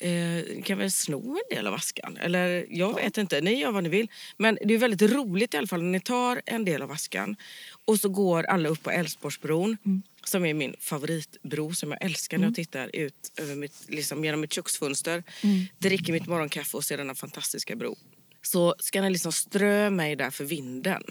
[0.00, 2.16] eh, kan väl sno en del av askan?
[2.16, 4.08] Eller jag vet inte, ni gör vad ni vill.
[4.36, 7.36] Men det är väldigt roligt i alla fall när ni tar en del av askan
[7.84, 10.02] och så går alla upp på Älvsborgsbron Mm.
[10.24, 14.40] som är min favoritbro som jag älskar när jag tittar ut över mitt, liksom, genom
[14.40, 15.22] mitt köksfönster.
[15.42, 15.64] Mm.
[15.78, 17.96] Dricker mitt morgonkaffe och ser denna fantastiska bro.
[18.42, 21.02] Så ska ni liksom strö mig där för vinden.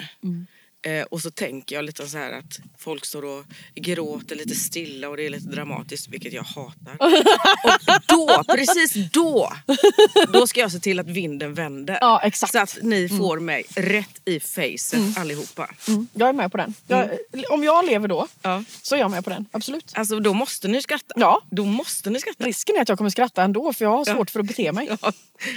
[0.86, 5.10] Eh, och så tänker jag lite så här att folk står och gråter lite stilla
[5.10, 6.98] och det är lite dramatiskt, vilket jag hatar.
[7.96, 9.54] och då, precis då,
[10.34, 11.98] då ska jag se till att vinden vänder.
[12.02, 12.52] Ja, exakt.
[12.52, 15.70] Så att ni får mig rätt i facet allihopa.
[15.88, 16.74] Mm, jag är med på den.
[16.88, 17.10] Jag,
[17.50, 18.64] Om jag lever då Ja.
[18.82, 19.46] så är jag med på den.
[19.52, 19.92] Absolut.
[19.96, 21.14] Alltså då måste ni skratta.
[21.16, 21.42] Ja.
[21.52, 22.46] Då måste ni skratta.
[22.46, 24.90] Risken är att jag kommer skratta ändå för jag har svårt för att bete mig.
[25.02, 25.12] Ja,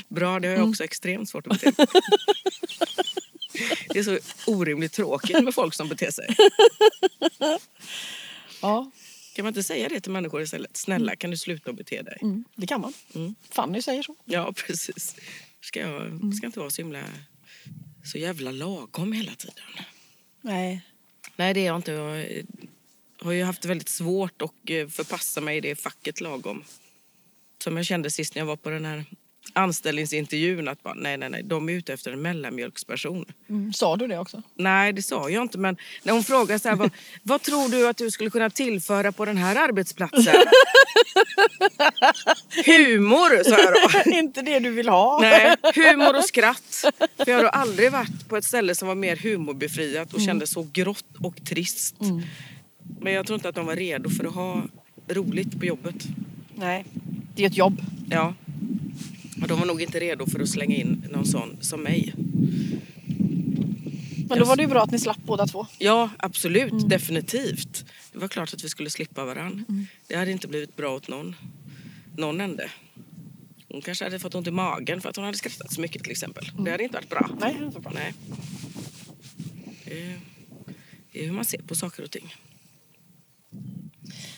[0.09, 1.87] bra, det har jag också extremt svårt att bete mig.
[3.89, 6.37] Det är så orimligt tråkigt med folk som beter sig.
[8.63, 8.91] Ja,
[9.35, 10.77] Kan man inte säga det till människor istället?
[10.77, 12.19] Snälla, kan du sluta att bete dig?
[12.23, 12.95] mm, det kan man.
[13.51, 14.17] Fanny säger så.
[14.25, 15.17] Ja, precis.
[15.61, 17.03] Ska jag ska inte vara så himla...
[18.05, 19.65] Så jävla lagom hela tiden.
[20.41, 20.81] Nej.
[21.37, 21.93] Nej, det är jag inte.
[21.93, 22.45] Jag
[23.19, 26.65] har ju haft väldigt svårt att eh, förpassa mig i det facket lagom.
[27.63, 29.05] Som jag kände sist när jag var på den här
[29.53, 33.25] anställningsintervjun att bara, nej, nej, nej, de är ute efter en mellanmjölksperson.
[33.49, 34.43] Mm, sa du det också?
[34.55, 35.59] Nej, det sa jag inte.
[35.59, 36.91] Men när hon frågade så här, vad,
[37.23, 40.35] vad tror du att du skulle kunna tillföra på den här arbetsplatsen?
[42.67, 43.75] Humor, sa jag
[44.05, 44.11] då.
[44.19, 45.21] inte det du vill ha.
[45.21, 46.85] Nej, humor och skratt.
[47.17, 50.69] För jag har aldrig varit på ett ställe som var mer humorbefriat och kändes så
[50.73, 51.97] grått och trist.
[53.01, 54.63] Men jag tror inte att de var redo för att ha
[55.09, 55.95] roligt på jobbet.
[56.55, 56.85] Nej.
[57.35, 57.83] Det är ett jobb.
[58.11, 58.35] Ja.
[59.43, 62.15] Och de var nog inte redo för att slänga in någon sån som mig.
[64.29, 65.67] Men då var det ju bra att ni slapp båda två.
[65.79, 66.89] Ja, absolut.
[66.89, 67.85] Definitivt.
[68.13, 69.87] Det var klart att vi skulle slippa varann.
[70.07, 71.37] Det hade inte blivit bra åt någon.
[72.17, 72.71] Någon ände.
[73.69, 76.13] Hon kanske hade fått ont i magen för att hon hade skrattat så mycket till
[76.13, 76.51] exempel.
[76.59, 77.31] Det hade inte varit bra.
[77.41, 77.93] Nej, det är inte bra.
[77.95, 78.15] Nej.
[79.85, 80.21] Det är,
[81.13, 82.35] det är hur man ser på saker och ting.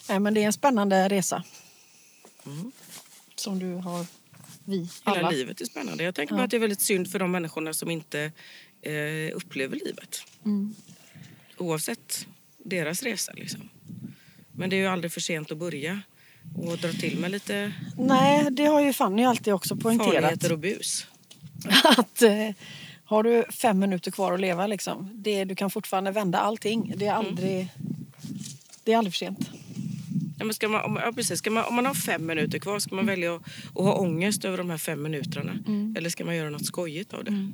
[0.09, 1.45] Nej, men det är en spännande resa.
[3.37, 4.07] Som du har,
[4.65, 4.89] vi Mm.
[5.07, 5.31] Hela alla.
[5.31, 6.05] livet är spännande.
[6.05, 6.37] Jag tänker Ja.
[6.39, 8.33] bara att det är väldigt synd för de människorna som inte
[8.83, 10.23] eh, upplever livet.
[10.45, 10.75] Mm.
[11.57, 12.27] Oavsett
[12.59, 13.69] deras resa liksom.
[14.53, 16.01] Men det är ju aldrig för sent att börja
[16.57, 20.15] och dra till med lite Nej, det har ju Fanny alltid också poängterat.
[20.15, 21.07] farligheter och bus.
[21.85, 22.51] Att eh,
[23.05, 25.11] har du fem minuter kvar att leva liksom.
[25.15, 26.93] Det, du kan fortfarande vända allting.
[26.97, 27.27] Det är Mm.
[27.27, 27.69] aldrig,
[28.85, 29.51] det är aldrig för sent.
[30.43, 31.39] Ja, men ska man, om, ja, precis.
[31.39, 33.43] Ska man, om man har fem minuter kvar, ska man välja att,
[33.75, 35.53] att ha ångest över de här fem minuterna?
[35.99, 37.51] Eller ska man göra något skojigt av det?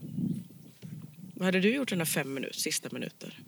[1.35, 3.39] Vad hade du gjort den här fem minuter, sista minuter?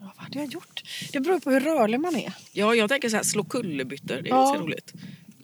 [0.00, 0.82] Ja, vad hade jag gjort?
[1.12, 2.32] Det beror på hur rörlig man är.
[2.52, 4.06] Ja, jag tänker så här, slå kullerbyttor.
[4.22, 4.36] Det är Ja.
[4.36, 4.92] ganska roligt.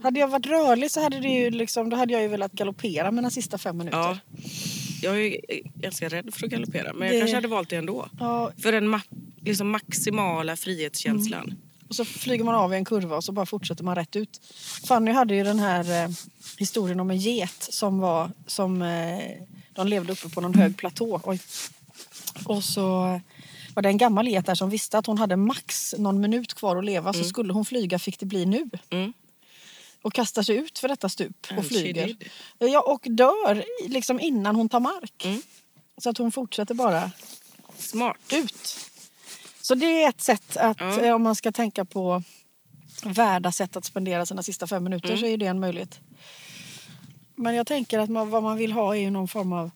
[0.02, 3.10] Hade jag varit rörlig så hade, det ju liksom, då hade jag ju velat galoppera
[3.10, 3.98] mina sista fem minuter.
[3.98, 4.18] Ja.
[5.02, 5.36] Jag är
[5.74, 8.08] ganska rädd för att galoppera, men Det- jag kanske hade valt det ändå.
[8.18, 9.02] Ja, För den ma-
[9.40, 11.54] liksom maximala frihetskänslan.
[11.88, 14.40] Och så flyger man av i en kurva och så bara fortsätter man rätt ut.
[14.88, 16.10] Fanny hade ju den här eh,
[16.58, 19.32] historien om en get som var som eh,
[19.72, 21.20] de levde uppe på någon hög platå.
[21.24, 21.40] Oj.
[22.44, 23.20] Och så
[23.74, 26.76] var det en gammal get där som visste att hon hade max någon minut kvar
[26.76, 28.70] att leva så skulle hon flyga fick det bli nu.
[28.90, 29.12] Mm.
[30.02, 32.16] Och kastar sig ut för detta stup och she flyger.
[32.58, 35.24] Ja, och dör liksom innan hon tar mark.
[35.24, 35.42] Mm.
[35.96, 37.10] Så att hon fortsätter bara
[37.78, 38.32] Smart.
[38.32, 38.90] ut.
[39.68, 42.22] Så det är ett sätt att, eh, om man ska tänka på
[43.04, 45.20] värda sätt att spendera sina sista fem minuter Mm.
[45.20, 46.00] så är det en möjlighet.
[47.34, 49.70] Men jag tänker att man, vad man vill ha är ju någon form av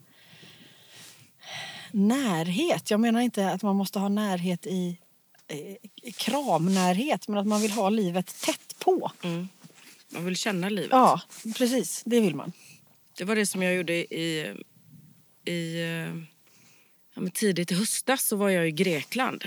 [1.90, 2.90] närhet.
[2.90, 4.98] Jag menar inte att man måste ha närhet i,
[5.48, 9.12] eh, kramnärhet men att man vill ha livet tätt på.
[9.22, 9.48] Mm.
[10.08, 10.90] Man vill känna livet.
[10.90, 11.20] Ja,
[11.56, 12.02] precis.
[12.04, 12.52] Det vill man.
[13.18, 14.56] Det var det som jag gjorde i,
[15.44, 16.22] i eh,
[17.14, 19.44] ja, tidigt i höstas så var jag i Grekland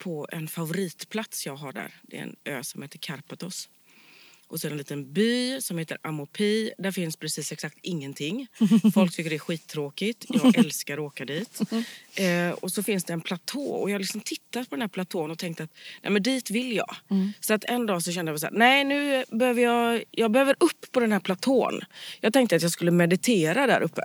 [0.00, 1.94] på en favoritplats jag har där.
[2.02, 3.68] Det är en ö som heter Karpathos.
[4.50, 6.72] Och så är det en liten by som heter Amopi.
[6.78, 8.46] Där finns precis exakt ingenting.
[8.94, 10.24] Folk tycker det är skittråkigt.
[10.28, 11.60] Jag älskar att åka dit.
[12.14, 13.62] Eh, och så finns det en platå.
[13.62, 15.70] Och jag har liksom tittat på den här platån och tänkt att
[16.02, 16.96] nej, men dit vill jag.
[17.40, 20.56] Så att en dag så kände jag så här, nej nu behöver jag, jag behöver
[20.60, 21.80] upp på den här platån.
[22.20, 24.02] Jag tänkte att jag skulle meditera där uppe.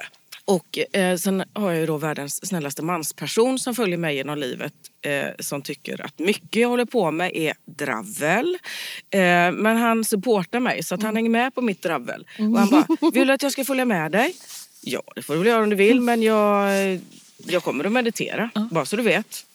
[0.47, 4.73] Och eh, sen har jag ju då världens snällaste mansperson som följer mig genom livet.
[5.01, 8.57] Eh, som tycker att mycket jag håller på med är dravel.
[9.09, 9.19] Eh,
[9.51, 12.27] men han supportar mig så att han hänger med på mitt dravel.
[12.39, 14.35] Och han bara, vill du att jag ska följa med dig?
[14.81, 16.69] Ja, det får du väl göra om du vill men jag,
[17.37, 18.49] jag kommer att meditera.
[18.71, 19.45] Bara så du vet.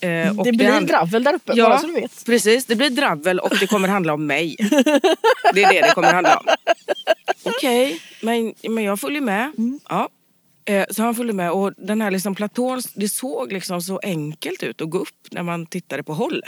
[0.00, 2.24] Eh, och det blir hand- dravel där uppe, Ja, bara så du vet.
[2.26, 2.64] precis.
[2.66, 4.56] Det blir dravel och det kommer handla om mig.
[5.54, 6.46] Det är det det kommer handla om.
[7.42, 9.52] Okej, men, men jag följer med.
[9.88, 10.08] Ja.
[10.64, 14.62] Eh, Så han följde med och den här liksom platån, det såg liksom så enkelt
[14.62, 16.42] ut att gå upp när man tittade på håll.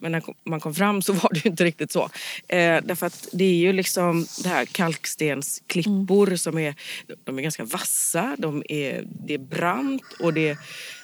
[0.00, 2.02] Men när man kom fram så var det inte riktigt så.
[2.48, 6.74] Eh, därför att det är ju liksom det här kalkstensklippor som är,
[7.24, 10.58] de är ganska vassa, de är, det är brant och det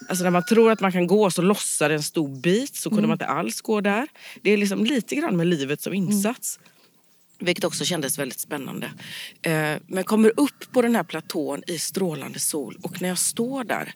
[0.08, 3.06] alltså när man tror att man kan gå så lossar en stor bit så kunde
[3.06, 4.08] man inte alls gå där.
[4.42, 6.58] Det är liksom lite grann med livet som insats.
[7.38, 8.92] Vilket också kändes väldigt spännande.
[9.42, 13.64] Eh, men kommer upp på den här platån i strålande sol och när jag står
[13.64, 13.94] där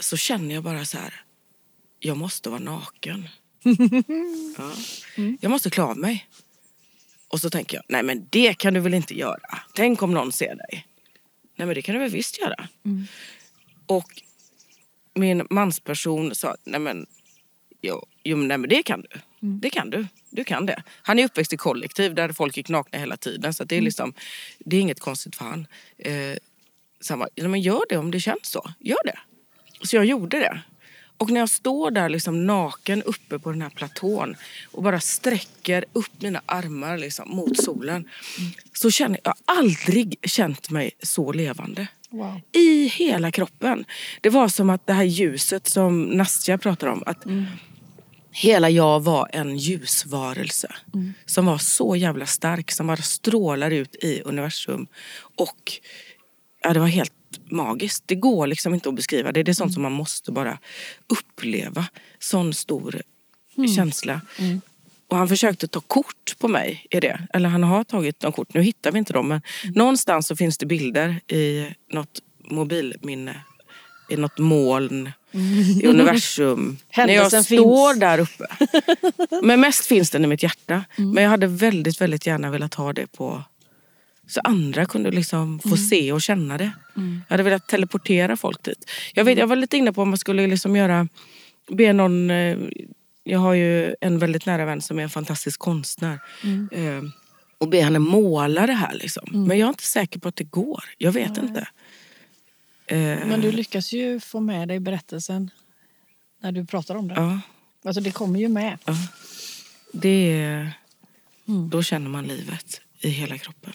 [0.00, 1.14] så känner jag bara så här.
[1.98, 3.28] Jag måste vara naken.
[4.58, 4.72] ja.
[5.40, 6.28] Jag måste klä av mig.
[7.28, 9.58] Och så tänker jag, nej men det kan du väl inte göra?
[9.74, 10.86] Tänk om någon ser dig?
[11.56, 12.68] Nej men det kan du väl visst göra?
[13.86, 14.22] Och
[15.14, 17.06] min mansperson sa, nej men,
[17.82, 19.08] jo, jo, nej men det kan du.
[19.40, 20.06] Det kan du.
[20.30, 20.82] Du kan det.
[21.02, 23.54] Han är uppväxt i kollektiv där folk gick nakna hela tiden.
[23.54, 24.12] Så det, är liksom,
[24.58, 25.66] det är inget konstigt för han.
[25.98, 26.36] Eh,
[27.00, 28.72] så han bara, "Ja, men gör det om det känns så.
[28.78, 29.18] Gör det.
[29.86, 30.62] Så jag gjorde det.
[31.18, 34.36] Och när jag står där liksom naken uppe på den här platån
[34.72, 38.08] och bara sträcker upp mina armar liksom mot solen.
[38.72, 41.86] Så känner jag, aldrig känt mig så levande.
[42.10, 42.40] Wow.
[42.52, 43.84] I hela kroppen.
[44.20, 47.02] Det var som att det här ljuset som Nastja pratar om.
[47.06, 47.24] Att
[48.30, 50.68] Hela jag var en ljusvarelse
[51.26, 54.86] som var så jävla stark, som bara strålar ut i universum.
[55.36, 55.72] Och
[56.62, 57.12] ja, det var helt
[57.50, 58.04] magiskt.
[58.06, 59.32] Det går liksom inte att beskriva.
[59.32, 60.58] Det, det är sånt som man måste bara
[61.06, 61.86] uppleva.
[62.18, 63.02] Sån stor
[63.76, 64.20] känsla.
[65.08, 67.26] Och han försökte ta kort på mig i det.
[67.32, 68.54] Eller han har tagit de kort.
[68.54, 69.28] Nu hittar vi inte dem.
[69.28, 69.40] Men
[69.74, 72.20] någonstans så finns det bilder i något
[72.50, 73.40] mobilminne.
[74.08, 75.10] I något moln.
[75.82, 76.76] I universum.
[76.96, 78.00] När jag står finns.
[78.00, 78.44] där uppe.
[79.42, 80.84] Men mest finns den i mitt hjärta.
[80.96, 83.42] Men jag hade väldigt, väldigt gärna velat ha det på...
[84.26, 86.70] Så andra kunde liksom få se och känna det.
[86.94, 88.90] Jag hade velat teleportera folk dit.
[89.14, 91.08] Jag, vet, jag var lite inne på om man skulle liksom göra...
[91.70, 92.30] Be någon...
[92.30, 92.56] eh,
[93.24, 96.18] Jag har ju en väldigt nära vän som är en fantastisk konstnär.
[96.72, 97.02] Eh,
[97.58, 99.28] Och be henne måla det här liksom.
[99.32, 100.84] Men jag är inte säker på att det går.
[100.98, 101.68] Jag vet inte.
[102.88, 105.50] Eh, Men du lyckas ju få med dig berättelsen
[106.40, 107.14] när du pratar om det.
[107.14, 107.40] Ja.
[107.84, 108.78] Alltså det kommer ju med.
[108.84, 108.94] Ja.
[109.92, 110.72] Det är,
[111.70, 113.72] Då känner man livet i hela kroppen.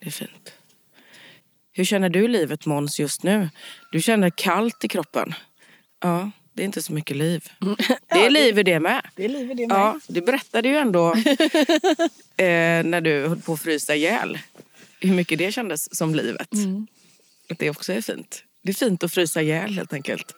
[0.00, 0.52] Det är fint.
[1.72, 3.48] Hur känner du livet Måns just nu?
[3.92, 5.34] Du känner kallt i kroppen.
[6.00, 7.48] Ja, det är inte så mycket liv.
[8.06, 9.06] Det är liv i det med.
[9.16, 9.76] Det är liv i det med.
[9.76, 11.14] Ja, du berättade ju ändå
[12.36, 14.38] eh, när du höll på att frysa ihjäl
[15.00, 16.48] hur mycket det kändes som livet.
[17.50, 18.44] Att det också är fint.
[18.62, 20.34] Det är fint att frysa ihjäl helt enkelt.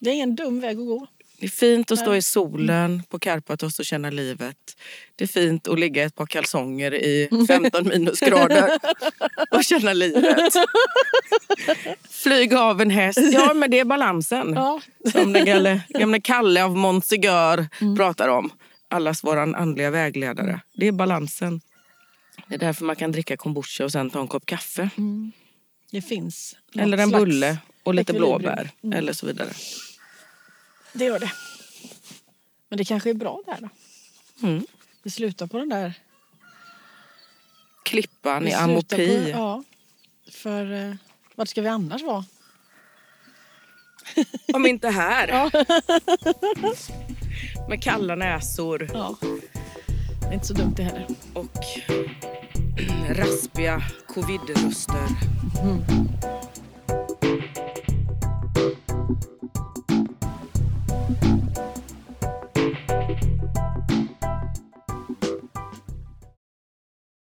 [0.00, 1.06] Det är ingen dum väg att gå.
[1.40, 4.56] Det är fint att stå i solen på Karpathos och känna livet.
[5.16, 8.78] Det är fint att ligga i ett par kalsonger i 15 minusgrader
[9.50, 10.52] och känna livet.
[12.10, 13.18] Flyga av en häst.
[13.32, 14.52] Ja, men det är balansen.
[14.54, 14.80] Ja.
[15.12, 18.50] Som den gamle, gamle Kalle av Montsegur pratar om.
[18.88, 20.60] Allas våran andliga vägledare.
[20.74, 21.60] Det är balansen.
[22.48, 24.90] Det är därför man kan dricka kombucha och sen ta en kopp kaffe.
[25.90, 26.56] Det finns.
[26.74, 28.42] Eller en bulle och lite ekvilibrium.
[28.42, 28.70] blåbär.
[28.98, 29.50] Eller så vidare.
[30.92, 31.32] Det gör det.
[32.68, 33.68] Men det kanske är bra där då.
[34.46, 34.66] Mm.
[35.02, 35.94] Vi slutar på den där.
[37.84, 39.22] Klippan Vi i Amopi.
[39.24, 39.64] På, ja.
[40.30, 40.94] För eh,
[41.34, 42.24] vad ska vi annars vara?
[44.54, 45.50] Om inte här.
[47.68, 49.16] Med kalla näsor Ja.
[50.20, 51.06] Det är inte så dumt det heller.
[51.32, 51.46] och
[53.08, 55.08] raspiga covid-röster.
[55.64, 56.08] Mhm.